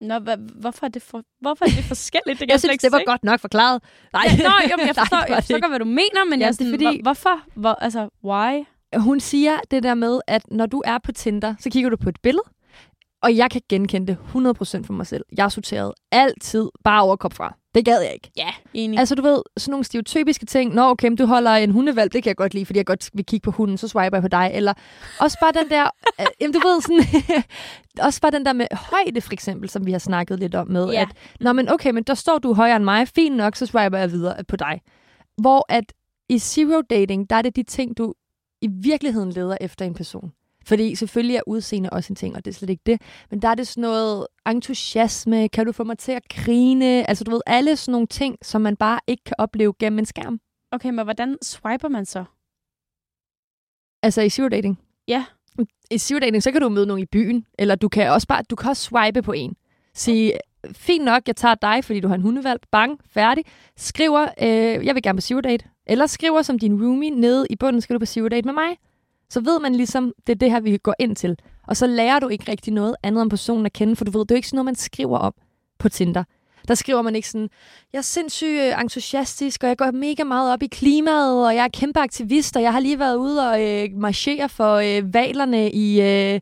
[0.00, 2.40] Nå, hva, hvorfor, er det for, hvorfor er det forskelligt?
[2.40, 3.82] Det kan jeg synes, det var godt nok forklaret.
[4.12, 6.44] Nej, ja, nå, jo, jeg forstår, Nej, jeg forstår godt, hvad du mener, men ja,
[6.44, 7.40] jeg er sådan, det er fordi, hvorfor?
[7.54, 8.64] Hvor, altså, why?
[8.96, 12.08] Hun siger det der med, at når du er på Tinder, så kigger du på
[12.08, 12.44] et billede,
[13.22, 15.24] og jeg kan genkende det 100% for mig selv.
[15.36, 17.54] Jeg sorterede altid bare overkop fra.
[17.74, 18.30] Det gad jeg ikke.
[18.36, 18.98] Ja, enig.
[18.98, 20.74] Altså, du ved, sådan nogle stereotypiske ting.
[20.74, 23.24] Nå, okay, du holder en hundevalg, det kan jeg godt lide, fordi jeg godt vil
[23.24, 24.50] kigge på hunden, så swiper jeg på dig.
[24.54, 24.74] Eller
[25.20, 25.84] også bare den der,
[26.20, 27.22] øh, jamen, du ved, sådan,
[28.06, 30.90] også bare den der med højde, for eksempel, som vi har snakket lidt om med,
[30.90, 31.00] ja.
[31.00, 31.08] at,
[31.40, 34.12] nå, men okay, men der står du højere end mig, fint nok, så swiper jeg
[34.12, 34.80] videre på dig.
[35.38, 35.92] Hvor at
[36.28, 38.14] i zero dating, der er det de ting, du
[38.60, 40.32] i virkeligheden leder efter en person.
[40.68, 43.02] Fordi selvfølgelig er udseende også en ting, og det er slet ikke det.
[43.30, 47.08] Men der er det sådan noget entusiasme, kan du få mig til at grine?
[47.08, 50.06] Altså du ved, alle sådan nogle ting, som man bare ikke kan opleve gennem en
[50.06, 50.40] skærm.
[50.72, 52.24] Okay, men hvordan swiper man så?
[54.02, 54.78] Altså i zero dating?
[55.08, 55.24] Ja.
[55.90, 58.42] I zero dating, så kan du møde nogen i byen, eller du kan også bare,
[58.42, 59.56] du kan også swipe på en.
[59.94, 60.32] Sige,
[60.72, 62.60] fint nok, jeg tager dig, fordi du har en hundevalg.
[62.72, 63.44] Bang, færdig.
[63.76, 65.64] Skriver, øh, jeg vil gerne på zero date.
[65.86, 68.76] Eller skriver som din roomie nede i bunden, skal du på zero date med mig
[69.30, 71.36] så ved man ligesom, det er det her, vi går ind til.
[71.66, 74.20] Og så lærer du ikke rigtig noget andet om personen at kende, for du ved,
[74.20, 75.34] det er jo ikke sådan noget, man skriver om
[75.78, 76.24] på Tinder.
[76.68, 77.48] Der skriver man ikke sådan,
[77.92, 81.64] jeg er sindssygt øh, entusiastisk, og jeg går mega meget op i klimaet, og jeg
[81.64, 85.70] er kæmpe aktivist, og jeg har lige været ude og øh, marchere for øh, valerne
[85.70, 86.40] i øh,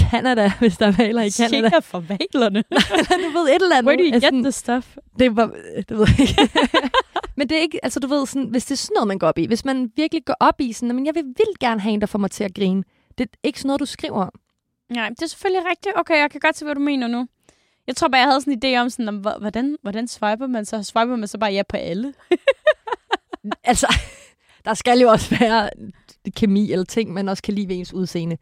[0.00, 1.62] Canada, hvis der er valer i Canada.
[1.62, 2.64] Marchere for valerne?
[3.24, 3.88] du ved, et eller andet.
[3.88, 4.96] Where do you get the stuff?
[5.18, 5.46] Det var,
[5.88, 6.50] det ved jeg ikke.
[7.38, 9.26] Men det er ikke, altså du ved, sådan, hvis det er sådan noget, man går
[9.28, 11.92] op i, hvis man virkelig går op i sådan, men jeg vil vildt gerne have
[11.92, 12.84] en, der får mig til at grine.
[13.18, 14.32] Det er ikke sådan noget, du skriver om.
[14.88, 15.94] Nej, det er selvfølgelig rigtigt.
[15.96, 17.26] Okay, jeg kan godt se, hvad du mener nu.
[17.86, 20.82] Jeg tror bare, jeg havde sådan en idé om, sådan, hvordan, hvordan swiper man så?
[20.82, 22.14] Swiper man så bare ja på alle?
[23.64, 23.94] altså,
[24.64, 25.70] der skal jo også være
[26.36, 28.36] kemi eller ting, man også kan lide ved ens udseende.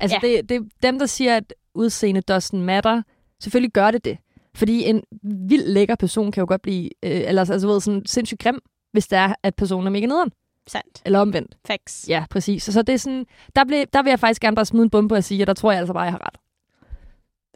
[0.00, 0.28] Altså, ja.
[0.28, 3.02] det, det, dem, der siger, at udseende doesn't matter,
[3.42, 4.18] selvfølgelig gør det det.
[4.54, 8.40] Fordi en vild lækker person kan jo godt blive, øh, eller altså, ved, sådan sindssygt
[8.40, 8.60] grim,
[8.92, 10.30] hvis det er, at personen er mega nederen.
[10.66, 11.02] Sandt.
[11.04, 11.56] Eller omvendt.
[11.66, 12.06] Facts.
[12.08, 12.62] Ja, præcis.
[12.62, 14.90] Så, så det er sådan, der, blev, der vil jeg faktisk gerne bare smide en
[14.90, 16.38] bombe og sige, at der tror jeg altså bare, jeg har ret.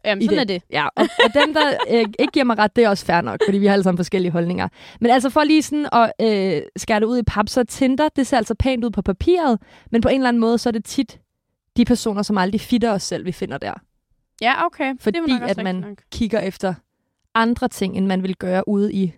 [0.05, 0.55] Jamen, sådan det.
[0.55, 0.63] er det.
[0.71, 3.41] Ja, og, og dem, der øh, ikke giver mig ret, det er også fair nok,
[3.47, 4.69] fordi vi har alle sammen forskellige holdninger.
[5.01, 8.27] Men altså for lige sådan at øh, skære det ud i pap, så Tinder, det
[8.27, 9.59] ser altså pænt ud på papiret,
[9.91, 11.19] men på en eller anden måde, så er det tit
[11.77, 13.75] de personer, som aldrig fitter os selv, vi finder der.
[14.41, 14.95] Ja, okay.
[15.01, 16.03] Fordi det at man nok.
[16.13, 16.75] kigger efter
[17.35, 19.13] andre ting, end man vil gøre ude i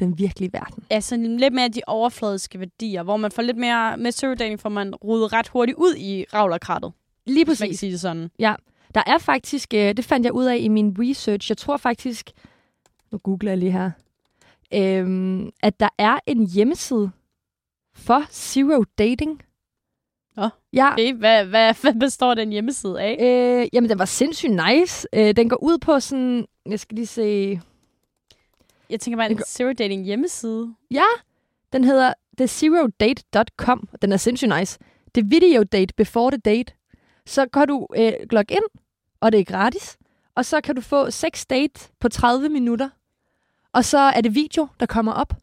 [0.00, 0.84] den virkelige verden.
[0.90, 4.94] Altså lidt mere de overfladiske værdier, hvor man får lidt mere med surdating, får man
[4.94, 6.92] rodet ret hurtigt ud i ravlerkrattet.
[7.26, 7.60] Lige præcis.
[7.60, 8.30] Man kan sige det sådan.
[8.38, 8.54] Ja.
[8.94, 12.30] Der er faktisk, øh, det fandt jeg ud af i min research, jeg tror faktisk,
[13.12, 13.90] nu googler jeg lige her,
[14.74, 17.10] øhm, at der er en hjemmeside
[17.94, 19.42] for zero dating.
[20.36, 20.92] Nå, ja.
[20.92, 21.14] okay.
[21.14, 23.16] Hvad, hvad, hvad består den hjemmeside af?
[23.20, 25.08] Øh, jamen, den var sindssygt nice.
[25.12, 26.46] Øh, den går ud på sådan...
[26.66, 27.60] Jeg skal lige se...
[28.90, 29.44] Jeg tænker bare en går...
[29.46, 30.74] zero dating hjemmeside.
[30.90, 31.06] Ja,
[31.72, 33.88] den hedder thezerodate.com.
[34.02, 34.78] Den er sindssygt nice.
[35.14, 36.72] Det er video date before the date.
[37.26, 38.64] Så kan du øh, logge ind,
[39.20, 39.98] og det er gratis.
[40.34, 42.88] Og så kan du få seks date på 30 minutter.
[43.72, 45.34] Og så er det video, der kommer op.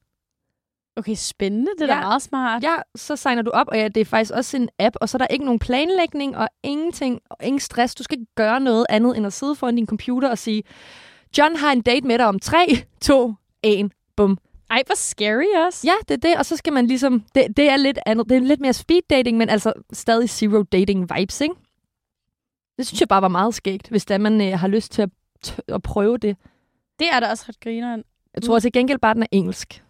[0.99, 1.71] Okay, spændende.
[1.79, 2.01] Det er ja.
[2.01, 2.63] da meget smart.
[2.63, 5.17] Ja, så signer du op, og ja, det er faktisk også en app, og så
[5.17, 7.95] er der ikke nogen planlægning og ingenting, og ingen stress.
[7.95, 10.63] Du skal ikke gøre noget andet, end at sidde foran din computer og sige,
[11.37, 12.57] John har en date med dig om 3,
[13.01, 13.33] 2,
[13.63, 14.37] 1, bum.
[14.69, 15.87] Ej, hvor scary også.
[15.87, 18.37] Ja, det er det, og så skal man ligesom, det, det er lidt andet, det
[18.37, 21.55] er lidt mere speed dating, men altså stadig zero dating vibes, ikke?
[22.77, 25.09] Det synes jeg bare var meget skægt, hvis der man øh, har lyst til at,
[25.67, 26.37] at prøve det.
[26.99, 28.03] Det er da også ret grineren.
[28.33, 29.83] Jeg tror til gengæld bare, den er engelsk.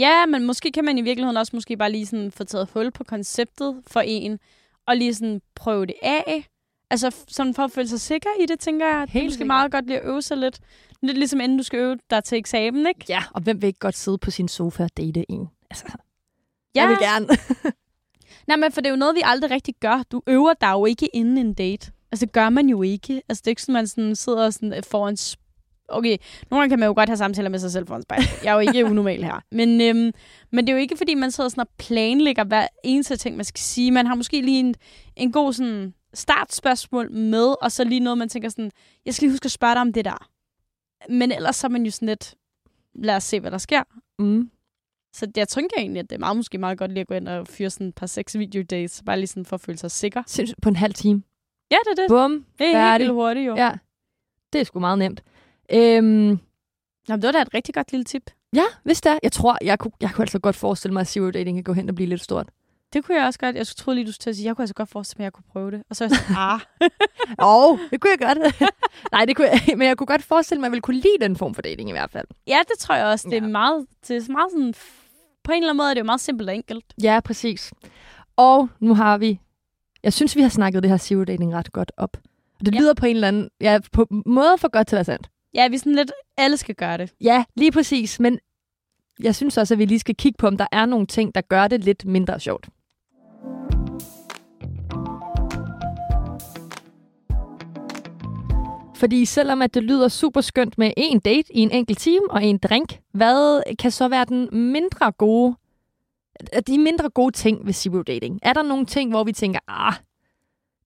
[0.00, 2.90] Ja, men måske kan man i virkeligheden også måske bare lige sådan få taget hul
[2.90, 4.38] på konceptet for en,
[4.86, 6.46] og lige sådan prøve det af.
[6.90, 8.98] Altså sådan for at føle sig sikker i det, tænker jeg.
[8.98, 10.58] Helt det er måske meget godt lige at øve sig lidt.
[11.02, 13.04] Lidt ligesom inden du skal øve dig til eksamen, ikke?
[13.08, 15.48] Ja, og hvem vil ikke godt sidde på sin sofa og date en?
[15.70, 15.84] Altså,
[16.74, 16.80] ja.
[16.80, 17.26] jeg vil gerne.
[18.48, 20.02] Nej, men for det er jo noget, vi aldrig rigtig gør.
[20.12, 21.92] Du øver dig jo ikke inden en date.
[22.12, 23.22] Altså, det gør man jo ikke.
[23.28, 25.16] Altså, det er ikke sådan, man sådan sidder sådan foran
[25.90, 26.16] okay,
[26.50, 28.22] nogle gange kan man jo godt have samtaler med sig selv foran spejl.
[28.44, 29.40] Jeg er jo ikke unormal her.
[29.50, 30.12] Men, øhm,
[30.52, 33.44] men det er jo ikke, fordi man sidder sådan og planlægger hver eneste ting, man
[33.44, 33.90] skal sige.
[33.90, 34.74] Man har måske lige en,
[35.16, 38.70] en god sådan, startspørgsmål med, og så lige noget, man tænker sådan,
[39.06, 40.28] jeg skal lige huske at spørge dig om det der.
[41.08, 42.34] Men ellers så er man jo sådan lidt,
[42.94, 43.82] lad os se, hvad der sker.
[44.18, 44.50] Mm.
[45.12, 47.28] Så jeg tænker egentlig, at det er meget, måske meget godt lige at gå ind
[47.28, 49.90] og fyre sådan et par sex video dates, bare lige sådan for at føle sig
[49.90, 50.22] sikker.
[50.62, 51.22] På en halv time.
[51.70, 52.08] Ja, det er det.
[52.08, 53.56] Bum, Det er helt hurtigt, jo.
[53.56, 53.72] Ja,
[54.52, 55.22] det er sgu meget nemt.
[55.72, 56.38] Øhm,
[57.08, 58.30] Jamen, det var da et rigtig godt lille tip.
[58.52, 59.18] ja, hvis det er.
[59.22, 61.72] Jeg tror, jeg kunne, jeg kunne altså godt forestille mig, at zero dating kan gå
[61.72, 62.48] hen og blive lidt stort.
[62.92, 63.56] Det kunne jeg også godt.
[63.56, 65.24] Jeg troede lige, du skulle til at sige, jeg kunne altså godt forestille mig, at
[65.24, 65.82] jeg kunne prøve det.
[65.90, 66.60] Og så er jeg sådan, ah.
[67.48, 68.70] Åh, oh, det kunne jeg godt.
[69.12, 71.18] Nej, det kunne jeg, men jeg kunne godt forestille mig, at jeg ville kunne lide
[71.20, 72.26] den form for dating i hvert fald.
[72.46, 73.28] Ja, det tror jeg også.
[73.28, 73.48] Det er Ja.
[73.48, 74.74] meget, det er meget sådan,
[75.44, 76.84] på en eller anden måde er det jo meget simpelt og enkelt.
[77.02, 77.72] Ja, præcis.
[78.36, 79.40] Og nu har vi,
[80.02, 82.16] jeg synes, vi har snakket det her zero dating ret godt op.
[82.60, 82.80] Og det ja.
[82.80, 85.30] lyder på en eller anden, ja, på måde for godt til at være sandt.
[85.54, 87.12] Ja, vi sådan lidt, alle skal gøre det.
[87.20, 88.20] Ja, lige præcis.
[88.20, 88.38] Men
[89.22, 91.40] jeg synes også, at vi lige skal kigge på, om der er nogle ting, der
[91.40, 92.68] gør det lidt mindre sjovt.
[98.96, 102.44] Fordi selvom at det lyder super skønt med en date i en enkelt time og
[102.44, 105.56] en drink, hvad kan så være den mindre gode,
[106.66, 108.38] de mindre gode ting ved zero dating?
[108.42, 109.94] Er der nogle ting, hvor vi tænker, ah,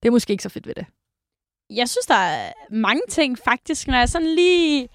[0.03, 0.85] det er måske ikke så fedt ved det?
[1.69, 4.89] Jeg synes, der er mange ting faktisk, når jeg sådan lige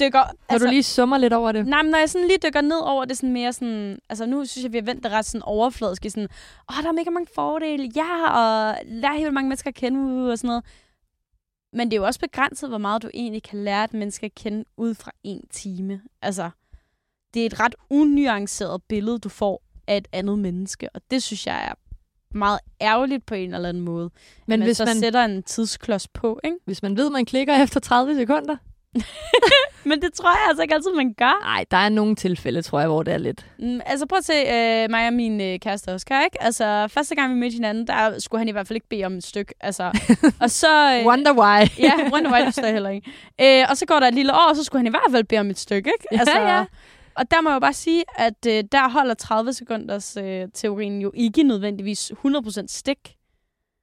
[0.00, 0.18] dykker...
[0.18, 1.66] Når altså, du lige summer lidt over det.
[1.66, 3.98] Nej, men når jeg sådan lige dykker ned over det, sådan mere sådan...
[4.08, 6.04] Altså, nu synes jeg, vi har vendt det ret sådan overfladisk.
[6.04, 6.28] i Sådan,
[6.70, 7.90] åh, der er mega mange fordele.
[7.96, 10.64] Ja, og lærer helt mange mennesker at kende og sådan noget.
[11.72, 14.34] Men det er jo også begrænset, hvor meget du egentlig kan lære et menneske at
[14.34, 16.00] kende ud fra en time.
[16.22, 16.50] Altså,
[17.34, 20.88] det er et ret unuanceret billede, du får af et andet menneske.
[20.94, 21.74] Og det synes jeg er
[22.34, 24.10] meget ærgerligt på en eller anden måde.
[24.46, 26.56] Men man hvis så man, sætter en tidsklods på, ikke?
[26.64, 28.56] hvis man ved, at man klikker efter 30 sekunder,
[29.84, 31.40] Men det tror jeg altså ikke altid, man gør.
[31.42, 33.46] Nej, der er nogle tilfælde, tror jeg, hvor det er lidt.
[33.58, 36.42] Mm, altså prøv at se, øh, mig og min øh, kæreste Oscar, ikke?
[36.42, 39.16] Altså, første gang vi mødte hinanden, der skulle han i hvert fald ikke bede om
[39.16, 39.54] et stykke.
[39.60, 39.92] Altså,
[40.42, 40.98] og så...
[40.98, 41.66] Øh, Wonder why.
[41.86, 43.10] ja, wonder why, det står jeg heller ikke.
[43.40, 45.24] Øh, og så går der et lille år, og så skulle han i hvert fald
[45.24, 46.20] bede om et stykke, ikke?
[46.20, 46.64] Altså, Ja, ja.
[47.14, 51.00] Og der må jeg jo bare sige, at øh, der holder 30 sekunders øh, teorien
[51.02, 53.16] jo ikke nødvendigvis 100% stik.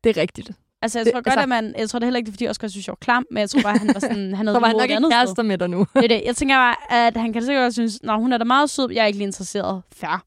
[0.03, 0.51] Det er rigtigt.
[0.81, 1.73] Altså, jeg Det- tror godt, altså- at man...
[1.77, 3.49] Jeg tror det heller ikke, det er, fordi Oscar synes, jeg var klam, men jeg
[3.49, 4.33] tror bare, han var sådan...
[4.33, 5.85] Han Så havde var han nok ikke kærester med dig nu.
[5.93, 6.21] Det er det.
[6.25, 6.75] Jeg tænker bare,
[7.07, 9.25] at han kan sikkert synes, at hun er da meget sød, jeg er ikke lige
[9.27, 9.81] interesseret.
[9.91, 10.25] Fair.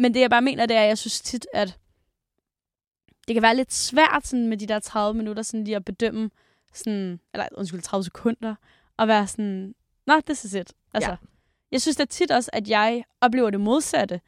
[0.00, 1.78] Men det, jeg bare mener, det er, at jeg synes tit, at
[3.28, 6.30] det kan være lidt svært sådan, med de der 30 minutter sådan lige at bedømme,
[6.74, 8.54] sådan, eller undskyld, 30 sekunder,
[8.96, 9.74] og være sådan,
[10.06, 10.72] nå, det er it.
[10.94, 11.16] Altså, Ja.
[11.72, 14.20] Jeg synes da tit også, at jeg oplever det modsatte.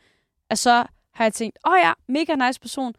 [0.51, 2.95] At så har jeg tænkt, åh oh ja, mega nice person.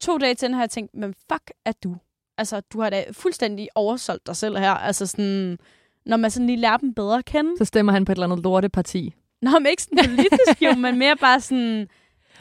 [0.00, 1.96] To dage til har jeg tænkt, men fuck er du?
[2.38, 4.70] Altså, du har da fuldstændig oversolgt dig selv her.
[4.70, 5.58] Altså sådan,
[6.06, 7.58] når man sådan lige lærer dem bedre at kende.
[7.58, 9.14] Så stemmer han på et eller andet lorteparti.
[9.42, 11.88] Nå, men ikke sådan politisk jo, men mere bare sådan...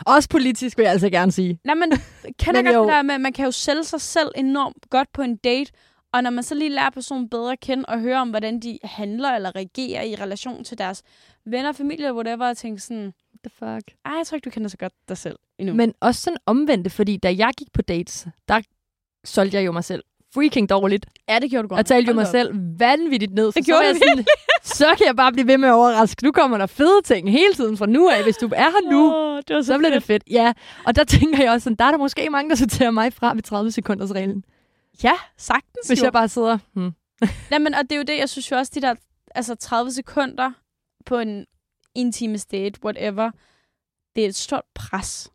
[0.05, 1.59] Også politisk vil jeg altså gerne sige.
[1.63, 1.91] Nej, men
[2.39, 5.13] kender Men godt det der med, at man kan jo sælge sig selv enormt godt
[5.13, 5.71] på en date,
[6.13, 8.79] og når man så lige lærer personen bedre at kende og høre om, hvordan de
[8.83, 11.03] handler eller reagerer i relation til deres
[11.45, 13.97] venner, familie, whatever, og tænke sådan, What the fuck?
[14.05, 15.75] ej, jeg tror ikke, du kender så godt dig selv endnu.
[15.75, 18.61] Men også sådan omvendt, fordi da jeg gik på dates, der
[19.25, 21.05] solgte jeg jo mig selv freaking dårligt.
[21.29, 21.77] ja, det gjorde du godt.
[21.77, 22.31] Jeg talte jo mig op.
[22.31, 23.45] selv vanvittigt ned.
[23.45, 24.25] Det så gjorde du jeg sådan,
[24.63, 26.23] så kan jeg bare blive ved med at overraske.
[26.25, 28.23] Nu kommer der fede ting hele tiden fra nu af.
[28.23, 30.23] Hvis du er her nu, Åh, det var så, så bliver det fedt.
[30.23, 30.33] fedt.
[30.33, 30.53] Ja,
[30.85, 33.33] og der tænker jeg også sådan, der er der måske mange, der sorterer mig fra
[33.33, 34.43] ved 30 sekunders reglen.
[35.03, 36.03] Ja, sagtens Hvis jo.
[36.03, 36.91] jeg bare sidder, hmm.
[37.51, 38.95] Jamen, og det er jo det, jeg synes jo også, de der
[39.35, 40.51] altså 30 sekunder
[41.05, 41.45] på en
[41.97, 43.31] en times date, whatever,
[44.15, 45.31] det er et stort pres.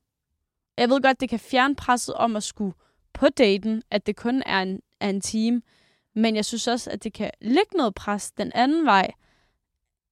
[0.79, 2.75] Jeg ved godt, det kan fjerne presset om at skulle
[3.13, 5.63] på daten, at det kun er en, er en time,
[6.15, 9.11] men jeg synes også, at det kan lægge noget pres den anden vej,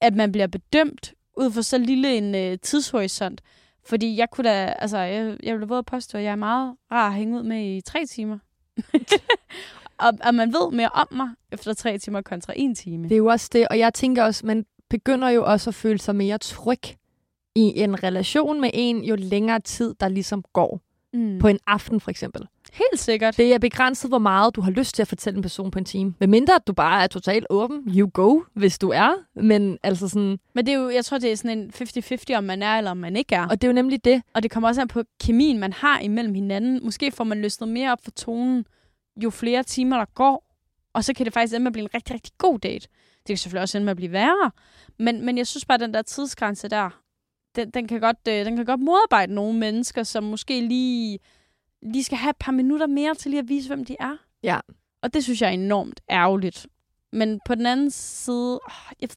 [0.01, 3.41] at man bliver bedømt ud fra så lille en øh, tidshorisont.
[3.85, 6.77] Fordi jeg kunne da, altså, jeg, jeg vil da både påstå, at jeg er meget
[6.91, 8.39] rar at hænge ud med i tre timer.
[10.07, 13.05] og, og man ved mere om mig efter tre timer kontra en time.
[13.05, 15.99] Det er jo også det, og jeg tænker også, man begynder jo også at føle
[15.99, 16.83] sig mere tryg
[17.55, 20.81] i en relation med en, jo længere tid, der ligesom går.
[21.13, 21.39] Mm.
[21.39, 22.47] På en aften for eksempel.
[22.73, 23.37] Helt sikkert.
[23.37, 25.85] Det er begrænset, hvor meget du har lyst til at fortælle en person på en
[25.85, 26.15] time.
[26.19, 27.83] Med mindre, at du bare er totalt åben.
[27.97, 29.11] You go, hvis du er.
[29.35, 30.39] Men altså sådan...
[30.55, 32.91] Men det er jo, jeg tror, det er sådan en 50-50, om man er eller
[32.91, 33.47] om man ikke er.
[33.47, 34.23] Og det er jo nemlig det.
[34.35, 36.81] Og det kommer også an på kemien, man har imellem hinanden.
[36.83, 38.65] Måske får man løsnet mere op for tonen,
[39.23, 40.47] jo flere timer der går.
[40.93, 42.89] Og så kan det faktisk ende med at blive en rigtig, rigtig god date.
[43.19, 44.51] Det kan selvfølgelig også ende med at blive værre.
[44.99, 47.01] Men, men jeg synes bare, at den der tidsgrænse der,
[47.57, 51.19] den, den, kan godt, øh, den kan godt modarbejde nogle mennesker, som måske lige,
[51.83, 54.17] lige skal have et par minutter mere til lige at vise, hvem de er.
[54.43, 54.61] Ja.
[55.03, 56.67] Og det synes jeg er enormt ærgerligt.
[57.13, 59.09] Men på den anden side, åh, jeg,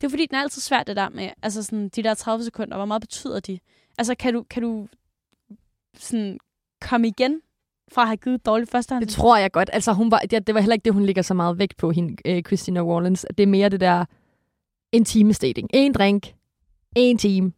[0.00, 2.44] det er fordi, den er altid svært det der med, altså sådan, de der 30
[2.44, 3.58] sekunder, hvor meget betyder de?
[3.98, 4.88] Altså, kan du, kan du
[5.96, 6.38] sådan
[6.80, 7.40] komme igen
[7.92, 9.04] fra at have givet dårligt førstehånd?
[9.04, 9.70] Det tror jeg godt.
[9.72, 11.90] Altså, hun var, det, det var heller ikke det, hun ligger så meget vægt på,
[11.90, 13.26] hende, øh, Christina Wallens.
[13.28, 14.04] Det er mere det der
[14.92, 15.68] en time dating.
[15.74, 16.34] En drink.
[16.96, 17.52] En time.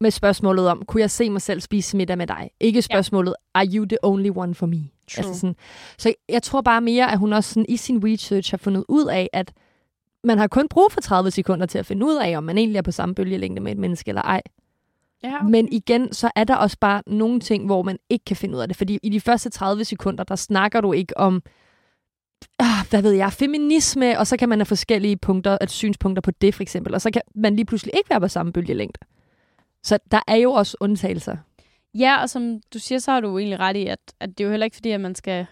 [0.00, 2.50] Med spørgsmålet om, kunne jeg se mig selv spise middag med dig?
[2.60, 3.60] Ikke spørgsmålet, ja.
[3.60, 4.76] are you the only one for me?
[4.76, 5.24] True.
[5.24, 5.56] Altså sådan,
[5.98, 9.06] så jeg tror bare mere, at hun også sådan, i sin research har fundet ud
[9.06, 9.52] af, at
[10.24, 12.78] man har kun brug for 30 sekunder til at finde ud af, om man egentlig
[12.78, 14.42] er på samme bølgelængde med et menneske eller ej.
[15.22, 15.50] Ja, Okay.
[15.50, 18.60] Men igen, så er der også bare nogle ting, hvor man ikke kan finde ud
[18.60, 18.76] af det.
[18.76, 21.42] Fordi i de første 30 sekunder, der snakker du ikke om,
[22.58, 26.30] ah, hvad ved jeg, feminisme, og så kan man have forskellige punkter, at synspunkter på
[26.30, 29.00] det for eksempel, og så kan man lige pludselig ikke være på samme bølgelængde.
[29.82, 31.36] Så der er jo også undtagelser.
[31.94, 34.44] Ja, og som du siger, så har du egentlig ret i, at, at det er
[34.44, 35.46] jo heller ikke fordi, at man skal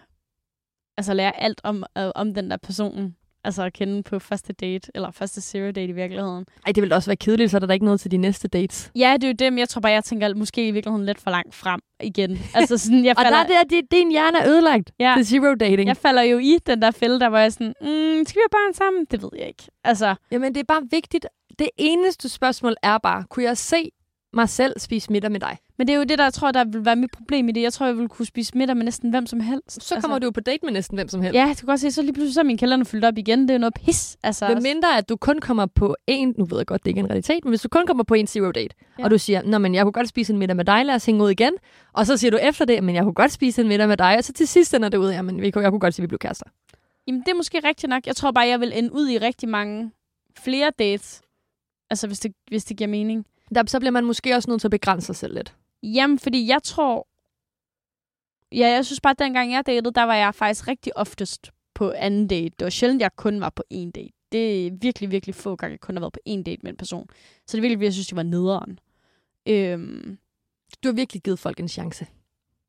[0.97, 3.15] altså, lære alt om, øh, om den der person.
[3.43, 6.45] Altså at kende på første date, eller første zero date i virkeligheden.
[6.65, 8.91] Ej, det vil også være kedeligt, så er der ikke noget til de næste dates.
[8.95, 11.19] Ja, det er jo det, men jeg tror bare, jeg tænker måske i virkeligheden lidt
[11.19, 12.39] for langt frem igen.
[12.55, 15.13] Altså sådan, jeg Og falder, der er det, at din hjerne er ødelagt Ja.
[15.17, 15.87] til zero dating.
[15.87, 18.49] jeg falder jo i den der fælde, der var jeg sådan, mm, skal vi have
[18.51, 19.05] børn sammen?
[19.11, 19.63] Det ved jeg ikke.
[19.83, 21.25] Altså, Jamen, det er bare vigtigt.
[21.59, 23.91] Det eneste spørgsmål er bare, kunne jeg se
[24.37, 25.57] mig selv spise middag med dig?
[25.77, 27.61] men det er jo det, der jeg tror, der vil være mit problem i det.
[27.61, 29.83] Jeg tror, jeg vil kunne spise middag med næsten hvem som helst.
[29.83, 31.35] Så kommer altså, du jo på date med næsten hvem som helst.
[31.35, 33.41] Ja, du kan godt se, så lige pludselig så er min kalender fyldt op igen.
[33.41, 34.17] Det er jo noget pis.
[34.23, 36.99] Altså, Med mindre, at du kun kommer på en, nu ved jeg godt, det ikke
[36.99, 39.03] er en realitet, men hvis du kun kommer på en zero date, Ja.
[39.03, 41.05] og du siger, Nå, men jeg kunne godt spise en middag med dig, lad os
[41.05, 41.53] hænge ud igen,
[41.93, 44.17] og så siger du efter det, men jeg kunne godt spise en middag med dig,
[44.17, 46.19] og så til sidst ender det ud, jamen, jeg kunne godt sige, at vi blev
[46.19, 46.45] kærester.
[47.07, 48.07] Jamen, det er måske rigtigt nok.
[48.07, 49.91] Jeg tror bare, jeg vil ende ud i rigtig mange
[50.39, 51.21] flere dates.
[51.89, 53.25] Altså, hvis det, hvis det giver mening.
[53.55, 55.55] Der, så bliver man måske også nødt til at begrænse sig selv lidt.
[55.83, 57.07] Jamen, fordi jeg tror...
[58.51, 61.91] Ja, jeg synes bare, at dengang jeg datede, der var jeg faktisk rigtig oftest på
[61.95, 62.55] anden date.
[62.59, 64.09] Det var sjældent, jeg kun var på en date.
[64.31, 66.77] Det er virkelig, virkelig få gange, jeg kun har været på en date med en
[66.77, 67.07] person.
[67.47, 68.79] Så det er virkelig, jeg synes, det var nederen.
[69.47, 70.17] Øhm,
[70.83, 72.07] Du har virkelig givet folk en chance.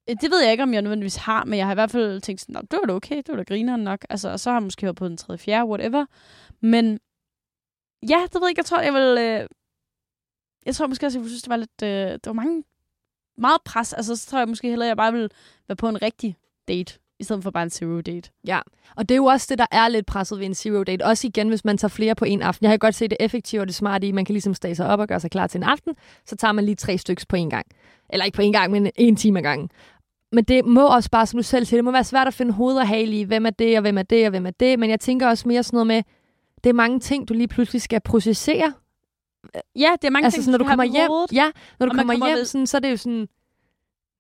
[0.08, 2.40] det ved jeg ikke, om jeg nødvendigvis har, men jeg har i hvert fald tænkt
[2.40, 4.04] sådan, "Nå, det var da okay, det var da grineren nok.
[4.10, 6.06] Altså, og så har jeg måske været på den tredje, fjerde, whatever.
[6.60, 7.00] Men
[8.02, 9.18] ja, det ved jeg ikke, jeg tror, jeg vil...
[9.18, 9.48] Øh,
[10.68, 11.82] jeg tror måske også, jeg synes, det var lidt...
[11.82, 12.64] Øh, der var mange...
[13.38, 13.92] Meget pres.
[13.92, 15.30] Altså, så tror jeg måske hellere, at jeg bare vil
[15.68, 16.36] være på en rigtig
[16.68, 18.30] date, i stedet for bare en zero date.
[18.46, 18.60] Ja,
[18.96, 21.04] og det er jo også det, der er lidt presset ved en zero date.
[21.04, 22.64] Også igen, hvis man tager flere på en aften.
[22.64, 24.86] Jeg har godt set det effektive og det smarte i, man kan ligesom stage sig
[24.86, 25.94] op og gøre sig klar til en aften.
[26.26, 27.66] Så tager man lige tre stykker på en gang.
[28.10, 29.70] Eller ikke på en gang, men en time ad gangen.
[30.32, 32.52] Men det må også bare, som du selv siger, det må være svært at finde
[32.52, 34.78] hoved og hale i, hvem er det, og hvem er det, og hvem er det.
[34.78, 36.02] Men jeg tænker også mere sådan noget med,
[36.64, 38.72] det er mange ting, du lige pludselig skal processere.
[39.76, 42.12] Ja, det er mange altså, ting, sådan, når du kommer hjem, ja, når du kommer
[42.14, 43.28] kommer hjem, ved- sådan, så er det jo sådan,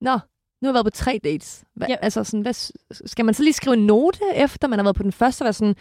[0.00, 0.18] nå, nu
[0.62, 1.64] har jeg været på tre dates.
[1.74, 1.96] Hva, Ja.
[2.02, 2.72] Altså sådan, hvad,
[3.06, 5.54] skal man så lige skrive en note, efter man har været på den første, og
[5.54, 5.74] sådan,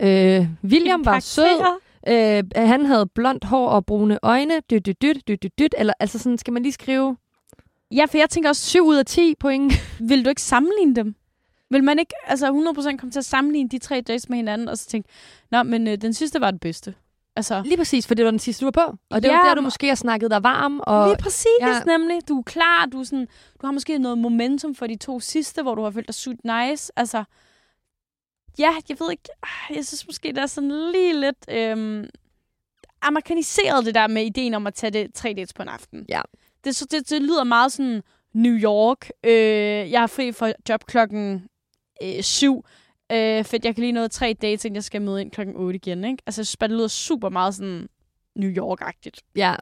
[0.00, 1.64] øh, William var sød,
[2.08, 5.92] øh, han havde blondt hår og brune øjne, dyt, dyt, dyt, dyt, dyt, dyt, eller
[6.00, 7.16] altså sådan, skal man lige skrive
[7.90, 9.72] Ja, for jeg tænker også, 7 ud af 10 point?
[10.08, 11.14] vil du ikke sammenligne dem?
[11.70, 12.46] Vil man ikke altså
[12.92, 15.08] 100% komme til at sammenligne de tre dates med hinanden, og så tænke,
[15.50, 16.94] nå, men øh, den sidste var den bedste.
[17.36, 18.96] Altså, Lige præcis, for det var den sidste, du var på.
[19.10, 20.80] Og det var Ja, der, du måske har snakket dig varm.
[20.80, 21.80] Og, Lige præcis, ja.
[21.86, 22.28] nemlig.
[22.28, 23.26] Du er klar, du, er sådan,
[23.60, 26.40] du har måske noget momentum for de to sidste, hvor du har følt dig sygt
[26.44, 26.92] nice.
[26.96, 27.24] Altså,
[28.58, 29.28] ja, jeg ved ikke,
[29.74, 32.06] jeg synes måske, det er sådan lige lidt øhm,
[33.02, 36.06] amerikaniseret, det der med ideen om at tage det tre dates på en aften.
[36.08, 36.20] Ja.
[36.64, 38.02] Det, så- det, det lyder meget sådan
[38.34, 39.08] New York.
[39.24, 39.32] Øh,
[39.92, 41.48] jeg er fri for job klokken
[42.02, 42.64] øh, syv.
[43.12, 45.76] Øh, fedt, jeg kan lige nå tre dates, inden jeg skal møde ind klokken 8
[45.76, 46.04] igen.
[46.04, 46.22] Ikke?
[46.26, 47.88] Altså, jeg synes bare, det lyder super meget sådan
[48.36, 49.20] New York-agtigt.
[49.36, 49.54] ja,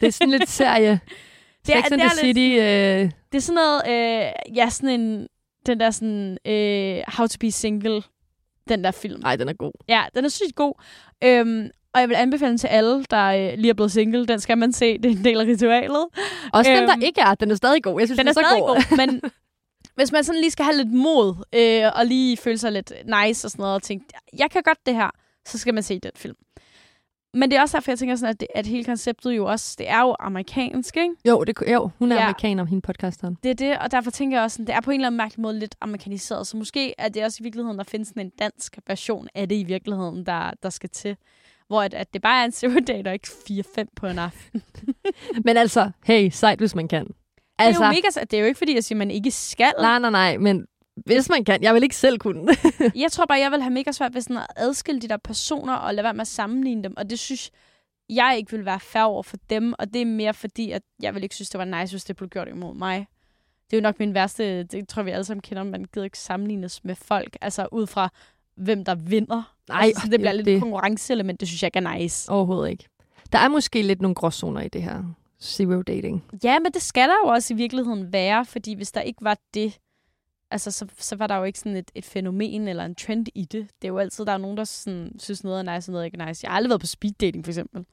[0.00, 1.00] det er sådan lidt serie.
[1.66, 2.54] Det er- Sex and det er the lidt City.
[2.58, 5.26] Øh, Det er sådan noget, øh, ja, sådan en,
[5.66, 8.02] den der sådan, øh, How to be single,
[8.68, 9.20] den der film.
[9.20, 9.72] nej, den er god.
[9.88, 10.74] Ja, den er sygt god.
[11.24, 14.26] Øhm, og jeg vil anbefale den til alle, der øh, lige er blevet single.
[14.26, 14.98] Den skal man se.
[14.98, 16.06] Det er en del af ritualet.
[16.52, 18.00] Også den, Øhm, der ikke er, den er stadig god.
[18.00, 18.68] Jeg synes, Den er så stadig god.
[18.90, 19.20] god, men
[19.94, 23.46] hvis man sådan lige skal have lidt mod, øh, og lige føle sig lidt nice
[23.46, 24.06] og sådan noget, og tænke,
[24.38, 25.10] jeg kan godt det her,
[25.46, 26.36] så skal man se den film.
[27.36, 29.74] Men det er også derfor, jeg tænker sådan, at, det, at hele konceptet jo også,
[29.78, 31.14] det er jo amerikansk, ikke?
[31.28, 32.22] Jo, det, jo hun er Ja.
[32.22, 33.36] amerikaner, hende podcasteren.
[33.42, 35.16] Det er det, og derfor tænker jeg også, sådan, det er på en eller anden
[35.16, 38.78] mærkelig måde lidt amerikaniseret, så måske er det også i virkeligheden, der findes en dansk
[38.86, 41.16] version af det i virkeligheden, der, der skal til.
[41.68, 43.28] Hvor at, at det bare er en zero date, og ikke
[43.80, 44.62] 4-5 på en aften.
[45.44, 47.06] Men altså, hey, sejt, hvis man kan.
[47.58, 49.10] Altså, Altså, det, er jo mega, det er jo ikke, fordi jeg siger, at man
[49.10, 49.72] ikke skal.
[49.80, 50.66] nej, nej, nej, men
[51.06, 51.62] hvis man kan.
[51.62, 52.46] Jeg vil ikke selv kunne.
[52.94, 55.74] Jeg tror bare, jeg vil have mega svært ved sådan at adskille de der personer
[55.74, 56.94] og lade være med at sammenligne dem.
[56.96, 57.50] Og det synes
[58.08, 59.74] jeg ikke vil være fair over for dem.
[59.78, 62.16] Og det er mere fordi, at jeg vil ikke synes, det var nice, hvis det
[62.16, 63.06] blev gjort imod mig.
[63.70, 66.18] Det er jo nok min værste, det tror vi alle sammen kender, man gider ikke
[66.18, 67.36] sammenlignes med folk.
[67.40, 68.08] Altså ud fra,
[68.56, 69.54] hvem der vinder.
[69.68, 70.54] Nej, altså, så det det er bliver jo lidt det.
[70.54, 72.30] et konkurrenceelement, det synes jeg ikke er nice.
[72.30, 72.84] Overhovedet ikke.
[73.32, 75.02] Der er måske lidt nogle gråzoner i det her
[75.44, 76.24] zero dating.
[76.44, 79.38] Ja, men det skal der jo også i virkeligheden være, fordi hvis der ikke var
[79.54, 79.78] det,
[80.50, 83.44] altså, så, så var der jo ikke sådan et, et fænomen eller en trend i
[83.44, 83.68] det.
[83.82, 86.04] Det er jo altid, der er nogen, der sådan, synes noget er nice og noget
[86.04, 86.40] ikke er nice.
[86.44, 87.84] Jeg har aldrig været på speed dating, for eksempel.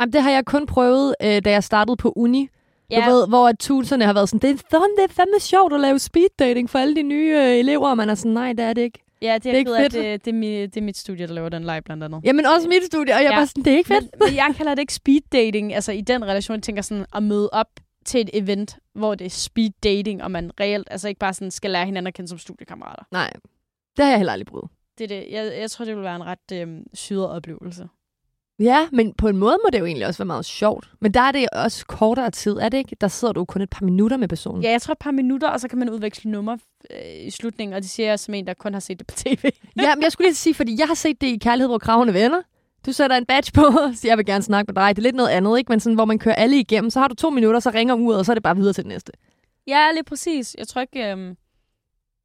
[0.00, 2.48] Jamen, det har jeg kun prøvet, øh, da jeg startede på uni.
[2.90, 3.04] Ja.
[3.06, 5.72] Du ved, hvor at tutorne har været sådan, det er, fandme, det er fandme sjovt
[5.72, 8.52] at lave speed dating for alle de nye øh, elever, og man er sådan, nej,
[8.52, 8.98] det er det ikke.
[9.22, 9.84] Ja, det er, det er ikke fedt.
[9.84, 12.20] At det, det, er mit, det er mit studie, der laver den live blandt andet.
[12.24, 13.36] Jamen også mit studie, og jeg ja.
[13.36, 14.04] bare sådan, det er ikke fedt.
[14.20, 17.06] Men, men jeg kalder det ikke speed dating, altså i den relation, jeg tænker sådan
[17.14, 17.68] at møde op
[18.04, 21.50] til et event, hvor det er speed dating, og man reelt altså ikke bare sådan
[21.50, 23.02] skal lære hinanden at kende som studiekammerater.
[23.10, 23.32] Nej,
[23.96, 24.70] det har jeg heller aldrig prøvet.
[24.98, 25.26] Det er det.
[25.30, 27.88] Jeg, jeg tror, det vil være en ret øh, syret oplevelse.
[28.58, 30.90] Ja, men på en måde må det jo egentlig også være meget sjovt.
[31.00, 32.96] Men der er det også kortere tid, er det ikke?
[33.00, 34.62] Der sidder du kun et par minutter med personen.
[34.62, 36.56] Ja, jeg tror et par minutter, og så kan man udveksle nummer
[36.90, 39.14] øh, i slutningen, og det siger jeg som en, der kun har set det på
[39.16, 39.44] tv.
[39.82, 42.14] ja, men jeg skulle lige sige, fordi jeg har set det i Kærlighed, hvor kravene
[42.14, 42.42] venner.
[42.86, 43.62] Du sætter en badge på,
[43.94, 44.96] så jeg vil gerne snakke med dig.
[44.96, 45.72] Det er lidt noget andet, ikke?
[45.72, 48.18] Men sådan, hvor man kører alle igennem, så har du to minutter, så ringer uret,
[48.18, 49.12] og så er det bare videre til det næste.
[49.66, 50.56] Ja, lige præcis.
[50.58, 51.12] Jeg tror ikke...
[51.12, 51.34] Øh...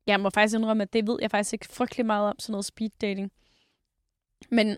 [0.08, 2.66] Jeg må faktisk indrømme, at det ved jeg faktisk ikke frygtelig meget om, sådan noget
[2.66, 3.32] speed dating.
[4.50, 4.78] Men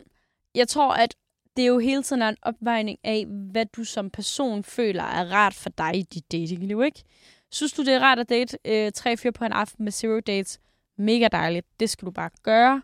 [0.56, 1.16] jeg tror, at
[1.60, 5.54] det er jo hele tiden en opvejning af, hvad du som person føler er rart
[5.54, 7.04] for dig i dit datingliv, ikke?
[7.52, 10.20] Synes du, det er rart at date øh, tre fyre på en aften med zero
[10.20, 10.60] dates?
[10.98, 11.68] Mega dejligt.
[11.80, 12.82] Det skal du bare gøre.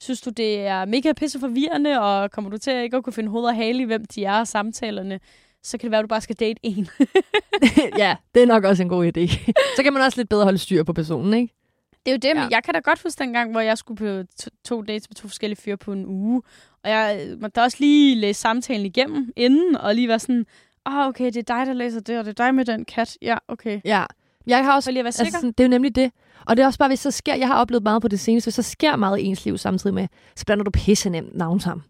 [0.00, 3.12] Synes du, det er mega pisse forvirrende, og kommer du til at ikke at kunne
[3.12, 5.20] finde hoved og hale i, hvem de er og samtalerne,
[5.62, 6.88] så kan det være, at du bare skal date en.
[8.02, 9.52] ja, det er nok også en god idé.
[9.76, 11.54] så kan man også lidt bedre holde styr på personen, ikke?
[12.06, 12.42] Det er jo det, ja.
[12.42, 14.32] men jeg kan da godt huske dengang, hvor jeg skulle på
[14.64, 16.42] to dates med to forskellige fyre på en uge.
[16.86, 20.46] Og jeg måtte også lige læse samtalen igennem inden, og lige være sådan,
[20.86, 22.84] åh, oh, okay, det er dig, der læser det, og det er dig med den
[22.84, 23.16] kat.
[23.22, 23.80] Ja, okay.
[23.84, 24.04] Ja,
[24.46, 24.90] jeg har også...
[24.90, 25.36] lige være sikker.
[25.36, 26.10] Altså, det er jo nemlig det.
[26.46, 28.46] Og det er også bare, hvis så sker, jeg har oplevet meget på det seneste,
[28.46, 31.60] hvis så sker meget i ens liv samtidig med, så blander du pisse nemt navn
[31.60, 31.84] sammen.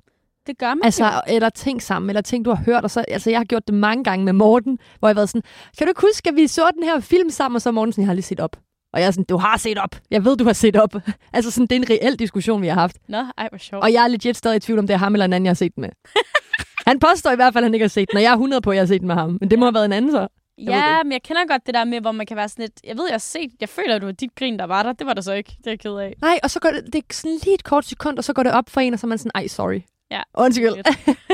[0.47, 1.35] Det gør man Altså, jo.
[1.35, 2.85] eller ting sammen, eller ting, du har hørt.
[2.85, 5.29] Og så, altså, jeg har gjort det mange gange med Morten, hvor jeg har været
[5.29, 5.43] sådan,
[5.79, 8.03] kan du ikke huske, at vi så den her film sammen, og så Morten sådan,
[8.03, 8.57] jeg har lige set op.
[8.97, 9.97] Og jeg er sådan, du har set op.
[10.11, 10.95] Jeg ved, du har set op.
[11.33, 12.97] altså sådan, det er en reel diskussion, vi har haft.
[13.09, 13.85] Nå, ej, hvor sjovt.
[13.85, 15.51] Og jeg er legit stadig i tvivl om, det er ham eller en anden, jeg
[15.51, 15.91] har set den med.
[16.89, 18.61] han påstår i hvert fald, at han ikke har set den, og jeg er 100
[18.61, 19.39] på, at jeg har set den med ham.
[19.41, 20.29] Men det må have været en anden så.
[20.59, 22.81] Jeg ja, men jeg kender godt det der med, hvor man kan være sådan lidt...
[22.85, 23.51] Jeg ved, jeg har set...
[23.61, 24.93] Jeg føler, at du var dit grin, der var der.
[24.93, 25.55] Det var der så ikke.
[25.59, 26.15] Det er jeg ked af.
[26.21, 26.87] Nej, og så går det...
[26.87, 28.99] Det er sådan lige et kort sekund, og så går det op for en, og
[28.99, 29.81] så er man sådan, ej, sorry.
[30.11, 30.23] Ja.
[30.35, 30.73] Undskyld.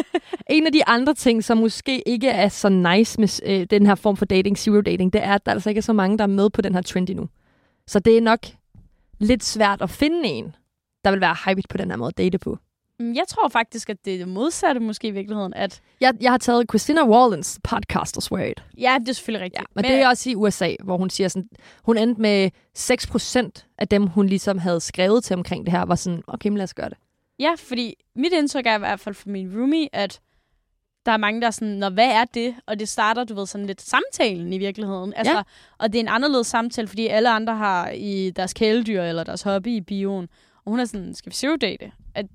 [0.56, 3.94] en af de andre ting, som måske ikke er så nice med øh, den her
[3.94, 6.24] form for dating, zero dating, det er, at der altså ikke er så mange, der
[6.24, 7.28] er med på den her trend endnu.
[7.86, 8.46] Så det er nok
[9.18, 10.56] lidt svært at finde en,
[11.04, 12.58] der vil være hyped på den her måde at date på.
[13.00, 15.54] Mm, jeg tror faktisk, at det er det modsatte måske i virkeligheden.
[15.54, 18.62] At jeg, jeg har taget Christina Wallens podcast og swear it.
[18.78, 19.60] Ja, det er selvfølgelig rigtigt.
[19.60, 21.48] Ja, men, men det er også i USA, hvor hun siger sådan,
[21.82, 25.94] hun endte med 6% af dem, hun ligesom havde skrevet til omkring det her, var
[25.94, 26.98] sådan, okay, men lad os gøre det.
[27.38, 30.20] Ja, fordi mit indtryk er i hvert fald for min roomie, at
[31.06, 32.54] der er mange, der er sådan, Nå, hvad er det?
[32.66, 35.14] Og det starter, du ved, sådan lidt samtalen i virkeligheden.
[35.16, 35.42] Altså, ja.
[35.78, 39.42] Og det er en anderledes samtale, fordi alle andre har i deres kæledyr eller deres
[39.42, 40.28] hobby i bioen.
[40.64, 41.92] Og hun er sådan, skal vi zero date?
[42.14, 42.26] At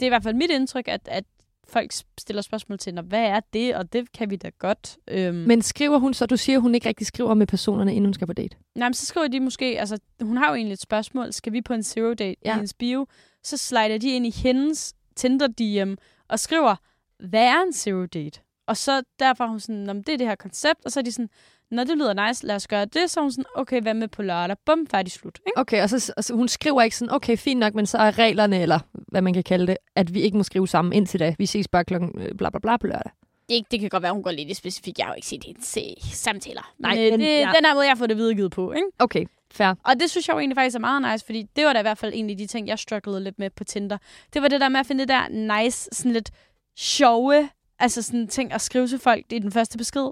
[0.00, 1.24] det er i hvert fald mit indtryk, at, at
[1.68, 3.76] folk stiller spørgsmål til, hvad er det?
[3.76, 4.96] Og det kan vi da godt.
[5.08, 5.36] Øhm.
[5.36, 8.26] Men skriver hun så, du siger, hun ikke rigtig skriver med personerne, inden hun skal
[8.26, 8.56] på date?
[8.74, 11.62] Nej, men så skriver de måske, altså hun har jo egentlig et spørgsmål, skal vi
[11.62, 12.50] på en zero date ja.
[12.50, 13.06] i hendes bio?
[13.44, 15.94] Så slider de ind i hendes Tinder DM
[16.28, 16.76] og skriver,
[17.20, 18.40] hvad er en zero date?
[18.68, 21.12] Og så derfor er hun sådan, det er det her koncept, og så er de
[21.12, 21.30] sådan,
[21.70, 23.10] når det lyder nice, lad os gøre det.
[23.10, 24.56] Så er hun sådan, okay, hvad med på lørdag?
[24.66, 25.38] Bum, færdig slut.
[25.46, 25.58] Ikke?
[25.58, 28.62] Okay, og så, altså, hun skriver ikke sådan, okay, fint nok, men så er reglerne,
[28.62, 31.34] eller hvad man kan kalde det, at vi ikke må skrive sammen indtil da.
[31.38, 33.10] Vi ses bare klokken øh, bla bla bla på lørdag.
[33.48, 34.98] Det, det kan godt være, hun går lidt i specifikt.
[34.98, 35.78] Jeg har jo ikke set hendes
[36.12, 36.72] samtaler.
[36.78, 37.52] Nej, men, men det, ja.
[37.56, 38.72] den her måde, jeg har fået det videregivet på.
[38.72, 38.86] Ikke?
[38.98, 39.74] Okay, fair.
[39.84, 41.82] Og det synes jeg jo egentlig faktisk er meget nice, fordi det var da i
[41.82, 43.98] hvert fald en af de ting, jeg strugglede lidt med på Tinder.
[44.34, 46.30] Det var det der med at finde det der nice, sådan lidt
[46.78, 47.48] sjove
[47.78, 50.10] altså sådan ting at skrive til folk i den første besked.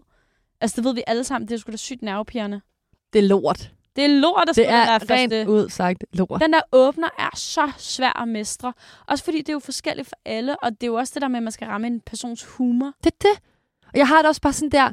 [0.60, 2.60] Altså, det ved vi alle sammen, det er sgu da sygt nervepirrende.
[3.12, 3.70] Det er lort.
[3.96, 5.50] Det er lort at Det er der rent første.
[5.50, 6.40] ud sagt lort.
[6.40, 8.72] Den der åbner er så svær at mestre.
[9.06, 11.28] Også fordi det er jo forskelligt for alle, og det er jo også det der
[11.28, 12.92] med, at man skal ramme en persons humor.
[13.04, 13.42] Det er det.
[13.92, 14.92] Og jeg har det også bare sådan der,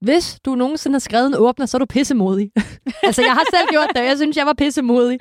[0.00, 2.52] hvis du nogensinde har skrevet en åbner, så er du pissemodig.
[3.02, 5.18] altså, jeg har selv gjort det, og jeg synes, jeg var pissemodig.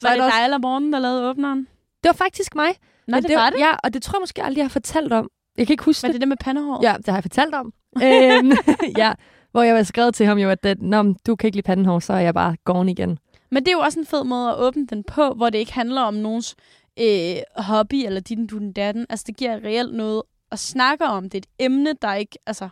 [0.00, 1.58] Så var det dig eller morgen, der lavede åbneren?
[2.02, 2.76] Det var faktisk mig.
[3.08, 3.58] Nå, det, det var det?
[3.58, 5.28] Ja, og det tror jeg måske aldrig, jeg har fortalt om.
[5.58, 6.14] Jeg kan ikke huske Var det.
[6.14, 6.80] det det med pandehår?
[6.82, 7.72] Ja, det har jeg fortalt om.
[8.02, 8.52] øhm,
[9.02, 9.12] ja,
[9.52, 11.98] hvor jeg var skrevet til ham jo, at det, Nå, du kan ikke lide pandehår,
[11.98, 13.18] så er jeg bare gone igen.
[13.50, 15.72] Men det er jo også en fed måde at åbne den på, hvor det ikke
[15.72, 16.56] handler om nogens
[17.00, 19.06] øh, hobby eller din, du, den, datten.
[19.10, 21.22] Altså, det giver reelt noget at snakke om.
[21.24, 22.38] Det er et emne, der ikke...
[22.46, 22.68] Altså...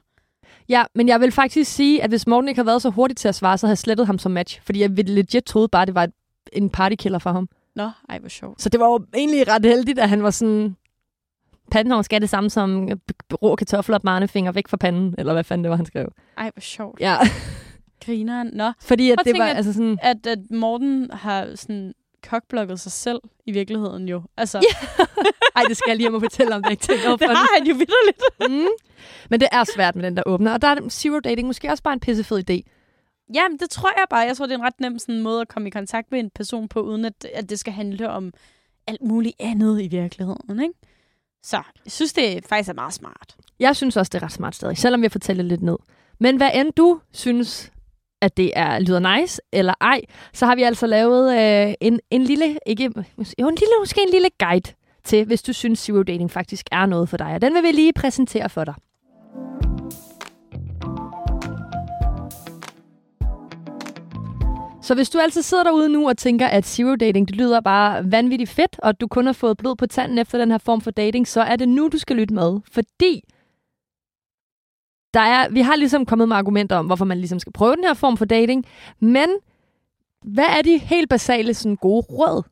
[0.69, 3.29] Ja, men jeg vil faktisk sige, at hvis Morten ikke havde været så hurtig til
[3.29, 4.61] at svare, så havde jeg slettet ham som match.
[4.65, 6.13] Fordi jeg legit troede bare, det var et,
[6.53, 7.49] en partykiller for ham.
[7.77, 8.63] Nå, ej, hvor sjovt.
[8.63, 10.77] Så det var jo egentlig ret heldigt, at han var sådan,
[11.71, 12.97] Pandehår skal det samme som øh,
[13.43, 16.13] rå kartofler og barnefinger væk fra panden, eller hvad fanden det var, han skrev.
[16.39, 17.01] Ej, hvor sjovt.
[17.01, 17.17] Ja.
[18.05, 18.51] Grineren.
[18.53, 18.73] Nå.
[18.81, 19.99] Fordi at det var at, altså sådan...
[20.03, 21.93] At, at Morten har sådan
[22.29, 24.23] kokblokket sig selv i virkeligheden jo.
[24.37, 25.05] Altså, Ja.
[25.57, 27.59] Ej, det skal jeg lige have mig fortælle om, det ikke tænker over det har
[27.59, 28.23] han jo vidderligt.
[28.41, 28.69] Mm.
[29.31, 31.83] Men det er svært med den der åbner, og der er zero dating måske også
[31.83, 32.76] bare en pissefed idé.
[33.35, 34.21] Jamen, det tror jeg bare.
[34.21, 36.31] Jeg tror, det er en ret nem sådan, måde at komme i kontakt med en
[36.31, 38.33] person på, uden at, at det skal handle om
[38.87, 40.75] alt muligt andet i virkeligheden, ikke?
[41.43, 43.37] Så jeg synes, det faktisk er meget smart.
[43.61, 45.77] Jeg synes også, det er ret smart stadig, selvom vi fortæller lidt ned.
[46.21, 47.73] Men hvad end du synes,
[48.21, 50.01] at det er lyder nice eller ej,
[50.33, 52.85] så har vi altså lavet øh, en, en lille, ikke,
[53.39, 54.73] jo, en lille, måske en lille guide
[55.05, 57.35] til, hvis du synes, zero dating faktisk er noget for dig.
[57.35, 58.75] Og den vil vi lige præsentere for dig.
[64.87, 68.11] Så hvis du altid sidder derude nu og tænker, at zero dating det lyder bare
[68.13, 70.91] vanvittigt fedt, og du kun har fået blod på tanden efter den her form for
[70.91, 72.61] dating, så er det nu, du skal lytte med.
[72.73, 73.23] Fordi
[75.15, 77.85] der er, vi har ligesom kommet med argumenter om, hvorfor man ligesom skal prøve den
[77.85, 78.65] her form for dating.
[79.01, 79.29] Men
[80.25, 82.43] hvad er de helt basale sådan gode råd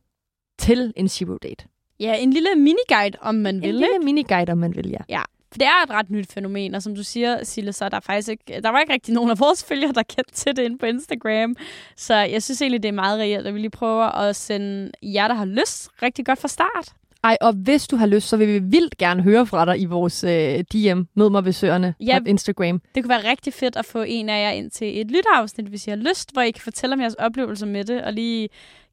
[0.59, 1.65] til en zero date?
[1.99, 3.73] Ja, en lille miniguide, om man En vil.
[3.73, 5.21] lille miniguide, om man vil, ja.
[5.55, 7.99] For det er et ret nyt fænomen, og som du siger, Sille, så er der
[7.99, 10.77] faktisk ikke, der var ikke rigtig nogen af vores følgere, der kendte til det inde
[10.77, 11.55] på Instagram.
[11.97, 15.27] Så jeg synes egentlig, det er meget reelt, at vi lige prøver at sende jer,
[15.27, 16.93] der har lyst, rigtig godt fra start.
[17.23, 19.85] Ej, og hvis du har lyst, så vil vi vildt gerne høre fra dig i
[19.85, 22.19] vores øh, DM, Mød mig ved søerne Ja.
[22.19, 22.81] på Instagram.
[22.95, 25.87] Det kunne være rigtig fedt at få en af jer ind til et lytteafsnit, hvis
[25.87, 28.49] I har lyst, hvor I kan fortælle om jeres oplevelser med det, og lige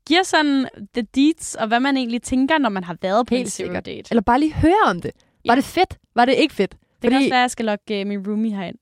[0.09, 3.47] give sådan the deets, og hvad man egentlig tænker, når man har været på Helt
[3.47, 3.87] en sikkert.
[3.87, 4.03] date.
[4.11, 5.11] Eller bare lige høre om det.
[5.47, 5.99] Var det fedt?
[6.14, 6.70] Var det ikke fedt?
[6.70, 8.76] Det kan Fordi- også være, at jeg skal logge uh, min roomie herind.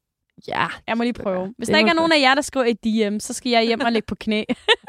[0.48, 1.54] Ja, Jeg må lige prøve.
[1.58, 3.62] Hvis det der ikke er nogen af jer, der skriver et DM, så skal jeg
[3.62, 4.44] hjem og ligge på knæ.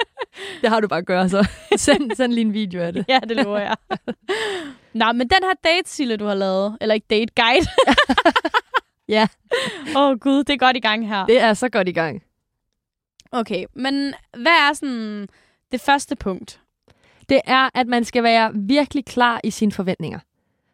[0.62, 1.48] det har du bare at gøre så.
[1.78, 3.06] send, send lige en video af det.
[3.10, 3.76] ja, det lover jeg.
[4.94, 7.68] Nå, men den her date, Sille, du har lavet, eller ikke date, guide.
[9.08, 9.28] Ja.
[9.96, 11.26] Åh oh, gud, det er godt i gang her.
[11.26, 12.24] Det er så godt i gang.
[13.32, 15.28] Okay, men hvad er sådan
[15.72, 16.62] det første punkt?
[17.30, 20.20] Det er, at man skal være virkelig klar i sine forventninger.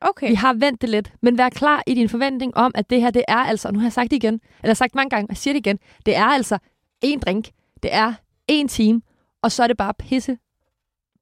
[0.02, 0.30] Okay.
[0.30, 3.12] Vi har vendt det lidt, men vær klar i din forventning om, at det her,
[3.12, 5.30] det er altså, og nu har jeg sagt det igen, eller sagt mange gange, og
[5.30, 6.58] jeg siger det igen, det er altså
[7.02, 7.50] en drink,
[7.84, 8.14] det er
[8.48, 9.02] en time,
[9.42, 10.38] og så er det bare pisse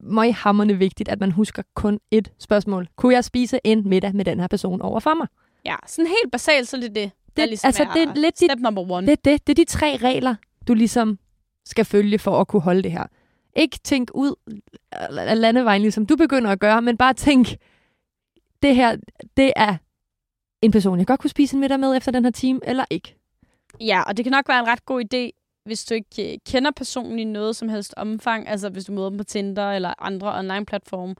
[0.00, 2.88] møghamrende vigtigt, at man husker kun et spørgsmål.
[2.96, 5.26] Kunne jeg spise en middag med den her person over for mig?
[5.64, 7.10] Ja, sådan helt basalt, så er det det.
[7.26, 9.06] Det- der ligesom altså, er det er lidt step number one.
[9.06, 9.46] Det det.
[9.46, 10.34] Det er de tre regler,
[10.68, 11.18] du ligesom
[11.64, 13.04] skal følge for at kunne holde det her.
[13.56, 14.34] Ikke tænk ud
[14.92, 17.48] af landevejen, ligesom du begynder at gøre, men bare tænk,
[18.66, 18.96] det her,
[19.36, 19.76] det er
[20.62, 23.16] en person, jeg godt kunne spise en middag med efter den her time, eller ikke.
[23.80, 26.70] Ja, og det kan nok være en ret god idé, hvis du ikke øh, kender
[26.70, 30.38] personen i noget som helst omfang, altså hvis du møder dem på Tinder eller andre
[30.38, 31.14] online-platforme,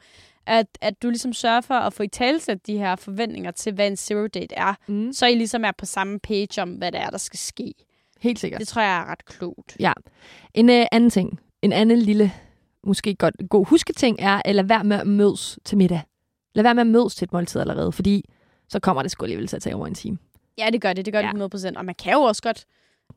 [0.47, 3.87] at, at du ligesom sørger for at få i talsæt de her forventninger til, hvad
[3.87, 5.13] en zero date er, Mm.
[5.13, 7.75] så I ligesom er på samme page om, hvad det er, der skal ske.
[8.21, 8.61] Helt sikkert.
[8.61, 9.77] Det tror jeg er ret klogt.
[10.55, 12.33] En øh, anden ting, en anden lille,
[12.85, 16.01] måske godt, god husketing er, at lade være med at mødes til middag.
[16.57, 18.25] Lad være med at mødes til et måltid allerede, fordi
[18.69, 20.19] så kommer det sgu alligevel til at tage over en time.
[20.59, 21.05] Ja, det gør det.
[21.05, 21.31] Det gør Ja.
[21.35, 21.77] det 100%.
[21.79, 22.65] Og man kan jo også godt,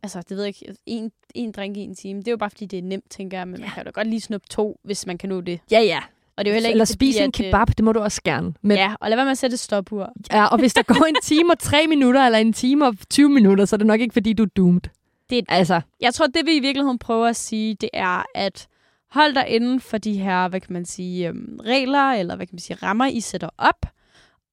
[0.03, 2.19] altså det ved jeg ikke, en, en drink i en time.
[2.19, 3.47] Det er jo bare, fordi det er nemt, tænker jeg.
[3.47, 3.61] Men ja.
[3.61, 5.59] man kan jo da godt lige snuppe to, hvis man kan nå det.
[5.71, 5.99] Ja, ja.
[6.37, 8.21] Og det er jo heller ikke Eller spise en øh, kebab, det må du også
[8.23, 8.53] gerne.
[8.61, 10.11] Men Ja, og lad være med at sætte et stopur.
[10.31, 13.29] Ja, og hvis der går en time og tre minutter, eller en time og 20
[13.29, 14.81] minutter, så er det nok ikke, fordi du er doomed.
[15.29, 18.67] Det- Altså, Jeg tror, det vi i virkeligheden prøver at sige, det er, at
[19.11, 22.55] hold dig inden for de her, hvad kan man sige, øhm, regler, eller hvad kan
[22.55, 23.85] man sige, rammer, I sætter op.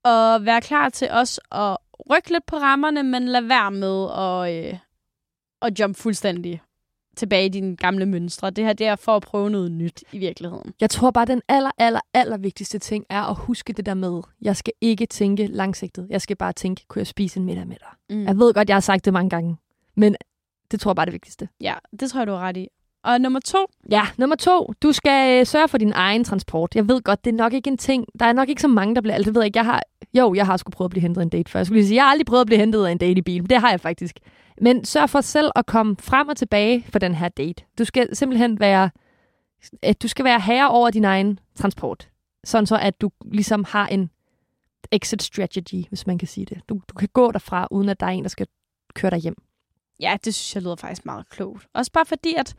[0.04, 1.76] Og vær klar til også at
[2.10, 4.78] rykke lidt på rammerne, men lad være med at, øh,
[5.62, 6.60] at jump fuldstændig
[7.16, 8.50] tilbage i dine gamle mønstre.
[8.50, 10.74] Det her det er for at prøve noget nyt i virkeligheden.
[10.80, 14.22] jeg tror bare, den aller, aller, aller vigtigste ting er at huske det der med,
[14.42, 16.06] jeg skal ikke tænke langsigtet.
[16.10, 18.16] Jeg skal bare tænke, kunne jeg spise en middag med dig?
[18.16, 18.24] Mm.
[18.24, 19.56] Jeg ved godt, jeg har sagt det mange gange,
[19.94, 20.16] men
[20.70, 21.48] det tror jeg bare er det vigtigste.
[21.60, 22.68] Ja, det tror jeg, du har ret i.
[23.06, 24.72] Og nummer to, Ja, nummer to.
[24.82, 26.74] Du skal øh, sørge for din egen transport.
[26.74, 28.06] Jeg ved godt, det er nok ikke en ting.
[28.20, 29.14] Der er nok ikke så mange, der bliver...
[29.14, 29.58] Altså, ved jeg ikke.
[29.58, 29.82] Jeg har...
[30.14, 31.58] Jo, jeg har sgu prøvet at blive hentet af en date før.
[31.60, 33.22] Jeg skulle lige sige, jeg har aldrig prøvet at blive hentet af en date i
[33.22, 33.50] bil.
[33.50, 34.18] Det har jeg faktisk.
[34.60, 37.64] Men sørg for selv at komme frem og tilbage for den her date.
[37.78, 38.90] Du skal simpelthen være...
[39.82, 42.08] At du skal være herre over din egen transport.
[42.44, 44.10] Sådan så, at du ligesom har en
[44.92, 46.60] exit strategy, hvis man kan sige det.
[46.68, 48.46] Du, du kan gå derfra, uden at der er en, der skal
[48.94, 49.36] køre dig hjem.
[50.00, 51.66] ja, det synes jeg lyder faktisk meget klogt.
[51.74, 52.54] Også bare fordi, at,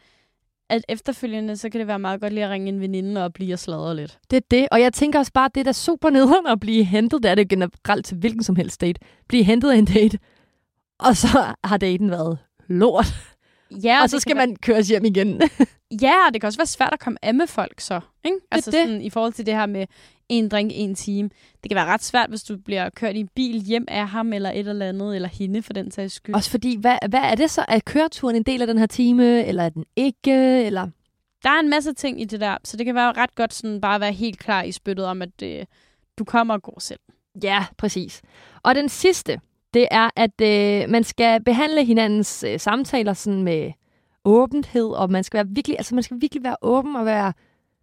[0.70, 3.53] at efterfølgende, så kan det være meget godt lige at ringe en veninde og blive
[3.53, 4.20] og sladre lidt.
[4.32, 6.59] Det er det, og jeg tænker også bare, at det er da super nederen at
[6.59, 9.86] blive hentet, det er det generelt til hvilken som helst date, blive hentet af en
[9.86, 10.20] date,
[10.99, 12.38] og så har daten været
[12.68, 13.05] lort,
[13.72, 15.39] Ja, og så det skal kan man køres hjem igen.
[15.39, 15.49] Være,
[16.01, 17.99] ja, og det kan også være svært at komme af med folk så.
[18.26, 18.38] Ikke?
[18.51, 18.80] Altså det.
[18.80, 19.86] Sådan, i forhold til det her med
[20.30, 21.30] en drink, en time.
[21.63, 24.51] Det kan være ret svært, hvis du bliver kørt i bil hjem af ham, eller
[24.51, 26.36] et eller andet, eller hende for den sags skyld.
[26.36, 27.65] også fordi, hvad, hvad er det så?
[27.68, 30.65] Er køreturen en del af den her time, eller er den ikke?
[30.65, 30.88] Eller
[31.43, 33.82] Der er en masse ting i det der, så det kan være ret godt sådan
[33.82, 35.65] bare at være helt klar i spyttet om, at øh,
[36.18, 36.99] du kommer og går selv.
[37.43, 38.22] Ja, præcis.
[38.63, 39.39] Og den sidste,
[39.78, 43.71] det er, at øh, man skal behandle hinandens øh, samtaler sådan med
[44.25, 47.34] åbenhed, og man skal være virkelig, altså man skal virkelig være åben og være,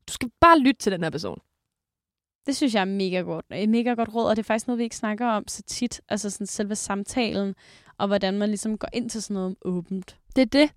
[0.09, 1.39] du skal bare lytte til den her person.
[2.47, 3.47] Det synes jeg er mega godt.
[3.55, 6.01] Et mega godt råd, og det er faktisk noget, vi ikke snakker om så tit.
[6.09, 7.55] Altså sådan selve samtalen,
[7.99, 10.17] og hvordan man ligesom går ind til sådan noget åbent.
[10.37, 10.71] Det er det.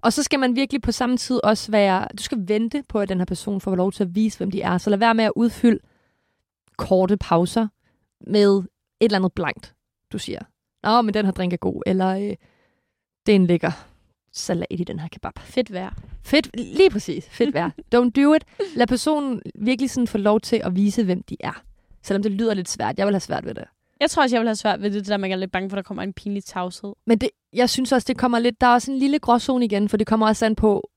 [0.00, 3.08] Og så skal man virkelig på samme tid også være, du skal vente på, at
[3.08, 4.78] den her person får lov til at vise, hvem de er.
[4.78, 5.78] Så lad være med at udfylde
[6.76, 7.68] korte pauser
[8.26, 8.66] med et
[9.00, 9.74] eller andet blankt,
[10.12, 10.40] du siger.
[10.82, 12.36] Nå, men den her drink er god, eller øh,
[13.26, 13.70] det er en lækker
[14.32, 15.38] salat i den her kebab.
[15.38, 15.94] Fedt vejr.
[16.24, 17.28] Fedt, lige præcis.
[17.30, 17.70] Fedt vejr.
[17.94, 18.44] Don't do it.
[18.76, 21.62] Lad personen virkelig sådan få lov til at vise, hvem de er.
[22.02, 22.98] Selvom det lyder lidt svært.
[22.98, 23.64] Jeg vil have svært ved det.
[24.00, 25.70] Jeg tror også, jeg vil have svært ved det, det der, man er lidt bange
[25.70, 26.92] for, at der kommer en pinlig tavshed.
[27.06, 28.60] Men det, jeg synes også, det kommer lidt...
[28.60, 30.90] Der er også en lille gråzone igen, for det kommer også an på,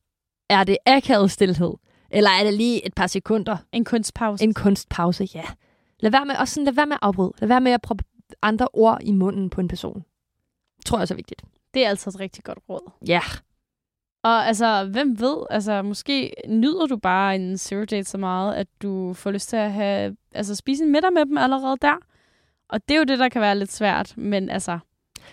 [0.50, 1.74] er det akavet stillhed?
[2.12, 3.58] Eller er det lige et par sekunder?
[3.72, 4.44] En kunstpause.
[4.44, 5.44] En kunstpause, ja.
[6.00, 7.32] Lad være med, også sådan, lad være med at afbryde.
[7.40, 8.04] Lad være med at proppe
[8.42, 10.04] andre ord i munden på en person.
[10.78, 11.44] Det tror jeg også er vigtigt.
[11.74, 12.92] Det er altså et rigtig godt råd.
[13.08, 13.22] Ja.
[14.24, 18.68] Og altså, hvem ved, altså måske nyder du bare en zero date så meget, at
[18.82, 21.96] du får lyst til at have, altså spise en middag med dem allerede der.
[22.70, 24.80] Og det er jo det, der kan være lidt svært, men altså,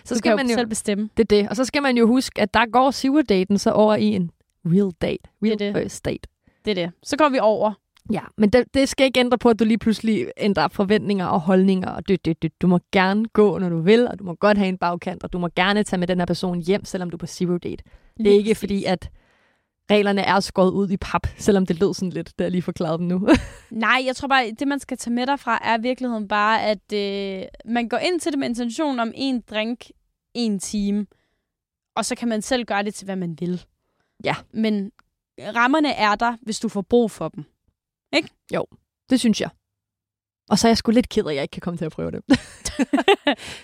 [0.03, 1.09] Så skal kan man jo jo, selv bestemme.
[1.17, 1.49] det er det.
[1.49, 4.31] Og så skal man jo huske, at der går zero daten så over i en
[4.65, 5.23] real date.
[5.43, 5.81] Real Det er det.
[5.83, 6.27] first date.
[6.65, 6.91] Det er det.
[7.03, 7.73] Så går vi over.
[8.11, 11.39] Ja, men det, det skal ikke ændre på, at du lige pludselig ændrer forventninger og
[11.39, 11.89] holdninger.
[11.89, 12.61] Og det, det, det.
[12.61, 15.33] Du må gerne gå, når du vil, og du må godt have en bagkant, og
[15.33, 17.83] du må gerne tage med den her person hjem, selvom du er på zero date.
[18.17, 19.09] Det er ikke fordi, at
[19.91, 22.97] reglerne er skåret ud i pap, selvom det lød sådan lidt, da jeg lige forklarede
[22.97, 23.27] dem nu.
[23.71, 26.93] Nej, jeg tror bare, det man skal tage med derfra, er i virkeligheden bare, at
[26.93, 29.85] øh, man går ind til det med intention om en drink,
[30.33, 31.05] en time,
[31.95, 33.65] og så kan man selv gøre det til, hvad man vil.
[34.23, 34.35] Ja.
[34.53, 34.91] Men
[35.39, 37.45] rammerne er der, hvis du får brug for dem.
[39.09, 39.49] Det synes jeg.
[40.49, 41.91] Og så er jeg sgu lidt ked af, at jeg ikke kan komme til at
[41.91, 42.21] prøve det.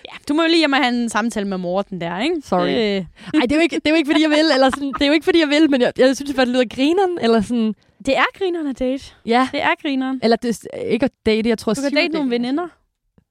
[0.08, 2.40] Ja, du må jo lige hjem og have en samtale med Morten der, ikke?
[2.42, 2.66] Sorry.
[2.68, 4.92] Det, Ej, det er jo ikke, det er jo ikke fordi jeg vil, eller sådan,
[4.92, 7.18] det er jo ikke, fordi jeg vil, men jeg, jeg synes bare, det lyder grineren,
[7.20, 7.74] eller sådan,
[8.06, 9.04] det er grineren at date.
[9.26, 9.48] ja.
[9.52, 10.20] Det er grineren.
[10.22, 12.68] Eller det er ikke at date, jeg tror Du kan zero date nogle veninder.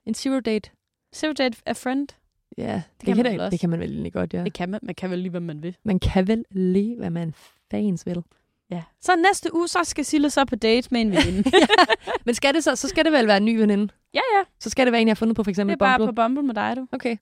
[0.06, 0.70] En zero date.
[1.16, 2.08] Zero date a friend.
[2.58, 4.44] Ja, det, kan kan, man det, det kan man vel egentlig godt, ja.
[4.44, 4.80] Det kan man.
[4.84, 5.76] Man kan vel lige, hvad man vil.
[5.84, 7.34] Man kan vel lige, hvad man
[7.72, 8.24] fans vil.
[8.72, 8.84] Ja.
[9.02, 11.52] Så næste uge, så skal Sille så på date med en veninde.
[12.26, 13.94] Men skal det så, så skal det vel være en ny veninde?
[14.14, 14.44] ja, ja.
[14.60, 16.16] Så skal det være en, jeg har fundet på for Det eksempel er bare Bumble?
[16.16, 16.88] på Bumble med dig, du.
[16.92, 17.18] Okay.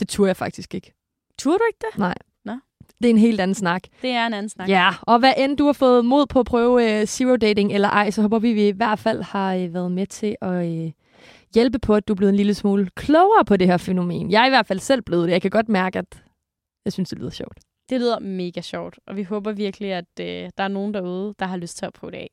[0.00, 0.92] Det turde jeg faktisk ikke.
[1.38, 1.98] Turde du ikke det?
[1.98, 2.14] Nej.
[2.44, 2.52] Nå.
[2.98, 3.82] Det er en helt anden snak.
[4.02, 4.68] Det er en anden snak.
[4.68, 7.88] Ja, og hvad end du har fået mod på at prøve uh, zero dating eller
[7.88, 10.90] ej, så håber vi, vi i hvert fald har uh, været med til at uh,
[11.54, 14.30] hjælpe på, at du er blevet en lille smule klogere på det her fænomen.
[14.30, 15.32] Jeg er i hvert fald selv blevet det.
[15.32, 16.22] Jeg kan godt mærke, at
[16.84, 17.58] jeg synes, det lyder sjovt.
[17.90, 21.46] Det lyder mega sjovt, og vi håber virkelig, at øh, der er nogen derude, der
[21.46, 22.30] har lyst til at prøve det af.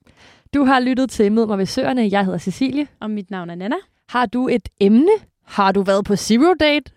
[0.54, 2.08] Du har lyttet til Mød mig ved Søerne.
[2.12, 2.88] Jeg hedder Cecilie.
[3.00, 3.76] Og mit navn er Nana.
[4.10, 5.12] Har du et emne?
[5.46, 6.92] Har du været på zero date?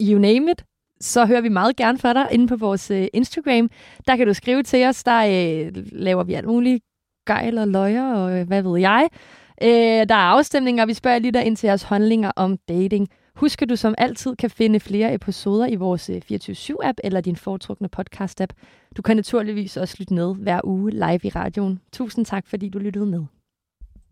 [0.00, 0.64] You name it.
[1.00, 3.70] Så hører vi meget gerne fra dig inde på vores øh, Instagram.
[4.06, 5.04] Der kan du skrive til os.
[5.04, 6.84] Der øh, laver vi alt muligt
[7.26, 9.08] gejl og løjer og øh, hvad ved jeg.
[9.62, 13.08] Øh, der er afstemninger, vi spørger lige der ind til jeres holdninger om dating.
[13.36, 17.36] Husk, at du som altid kan finde flere episoder i vores øh, 24-7-app eller din
[17.36, 18.52] foretrukne podcast-app.
[18.96, 21.80] Du kan naturligvis også lytte med hver uge live i radioen.
[21.92, 23.24] Tusind tak, fordi du lyttede med.